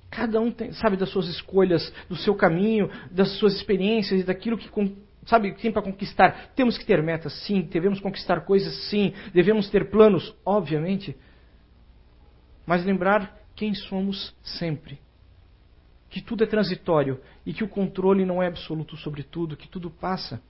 Cada 0.09 0.39
um 0.39 0.49
tem, 0.49 0.71
sabe 0.71 0.97
das 0.97 1.09
suas 1.09 1.27
escolhas, 1.27 1.93
do 2.09 2.15
seu 2.15 2.35
caminho, 2.35 2.89
das 3.11 3.37
suas 3.37 3.53
experiências 3.53 4.21
e 4.21 4.23
daquilo 4.23 4.57
que 4.57 4.69
sabe 5.25 5.53
tem 5.53 5.71
para 5.71 5.81
conquistar. 5.81 6.53
Temos 6.55 6.77
que 6.77 6.85
ter 6.85 7.01
metas, 7.03 7.33
sim. 7.45 7.61
Devemos 7.61 7.99
conquistar 7.99 8.41
coisas, 8.41 8.73
sim. 8.89 9.13
Devemos 9.33 9.69
ter 9.69 9.89
planos, 9.89 10.35
obviamente. 10.45 11.15
Mas 12.65 12.85
lembrar 12.85 13.37
quem 13.55 13.73
somos 13.73 14.35
sempre 14.43 14.99
que 16.15 16.21
tudo 16.21 16.45
é 16.45 16.47
transitório 16.47 17.19
e 17.45 17.53
que 17.53 17.61
o 17.61 17.67
controle 17.67 18.25
não 18.25 18.41
é 18.41 18.47
absoluto 18.47 18.95
sobre 18.95 19.21
tudo, 19.21 19.57
que 19.57 19.67
tudo 19.67 19.91
passa. 19.91 20.41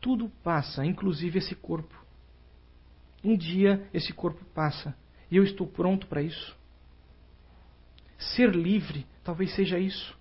Tudo 0.00 0.28
passa, 0.42 0.84
inclusive 0.84 1.38
esse 1.38 1.54
corpo. 1.54 1.94
Um 3.22 3.36
dia 3.36 3.88
esse 3.94 4.12
corpo 4.12 4.44
passa 4.46 4.92
e 5.30 5.36
eu 5.36 5.44
estou 5.44 5.68
pronto 5.68 6.08
para 6.08 6.20
isso. 6.20 6.56
Ser 8.18 8.52
livre 8.56 9.06
talvez 9.22 9.54
seja 9.54 9.78
isso. 9.78 10.18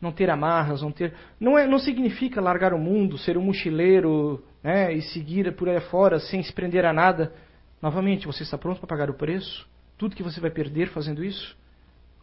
Não 0.00 0.12
ter 0.12 0.30
amarras, 0.30 0.82
não 0.82 0.92
ter. 0.92 1.12
Não, 1.40 1.58
é, 1.58 1.66
não 1.66 1.78
significa 1.78 2.40
largar 2.40 2.72
o 2.72 2.78
mundo, 2.78 3.18
ser 3.18 3.36
um 3.36 3.42
mochileiro 3.42 4.44
né, 4.62 4.92
e 4.92 5.02
seguir 5.02 5.54
por 5.56 5.68
aí 5.68 5.80
fora 5.80 6.20
sem 6.20 6.42
se 6.42 6.52
prender 6.52 6.84
a 6.84 6.92
nada. 6.92 7.32
Novamente, 7.82 8.26
você 8.26 8.42
está 8.42 8.56
pronto 8.56 8.78
para 8.78 8.88
pagar 8.88 9.10
o 9.10 9.14
preço? 9.14 9.66
tudo 9.98 10.14
que 10.14 10.22
você 10.22 10.40
vai 10.40 10.50
perder 10.50 10.88
fazendo 10.90 11.22
isso? 11.24 11.56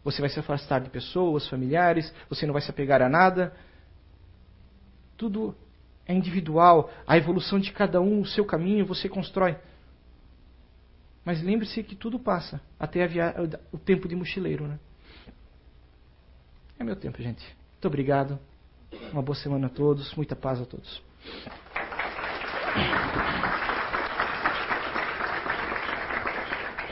Você 0.02 0.20
vai 0.20 0.30
se 0.30 0.40
afastar 0.40 0.80
de 0.80 0.88
pessoas, 0.88 1.46
familiares, 1.48 2.12
você 2.28 2.46
não 2.46 2.52
vai 2.52 2.62
se 2.62 2.70
apegar 2.70 3.02
a 3.02 3.08
nada. 3.08 3.54
Tudo 5.16 5.54
é 6.06 6.14
individual, 6.14 6.90
a 7.06 7.16
evolução 7.16 7.58
de 7.58 7.70
cada 7.72 8.00
um, 8.00 8.20
o 8.20 8.26
seu 8.26 8.44
caminho, 8.44 8.86
você 8.86 9.08
constrói. 9.08 9.56
Mas 11.24 11.42
lembre-se 11.42 11.82
que 11.82 11.96
tudo 11.96 12.18
passa, 12.18 12.60
até 12.78 13.06
via... 13.06 13.34
o 13.72 13.78
tempo 13.78 14.08
de 14.08 14.14
mochileiro. 14.14 14.66
Né? 14.66 14.78
É 16.78 16.84
meu 16.84 16.96
tempo, 16.96 17.20
gente. 17.20 17.44
Muito 17.86 17.94
obrigado. 17.94 18.36
Uma 19.12 19.22
boa 19.22 19.36
semana 19.36 19.68
a 19.68 19.70
todos. 19.70 20.12
Muita 20.16 20.34
paz 20.34 20.60
a 20.60 20.64
todos. 20.64 21.00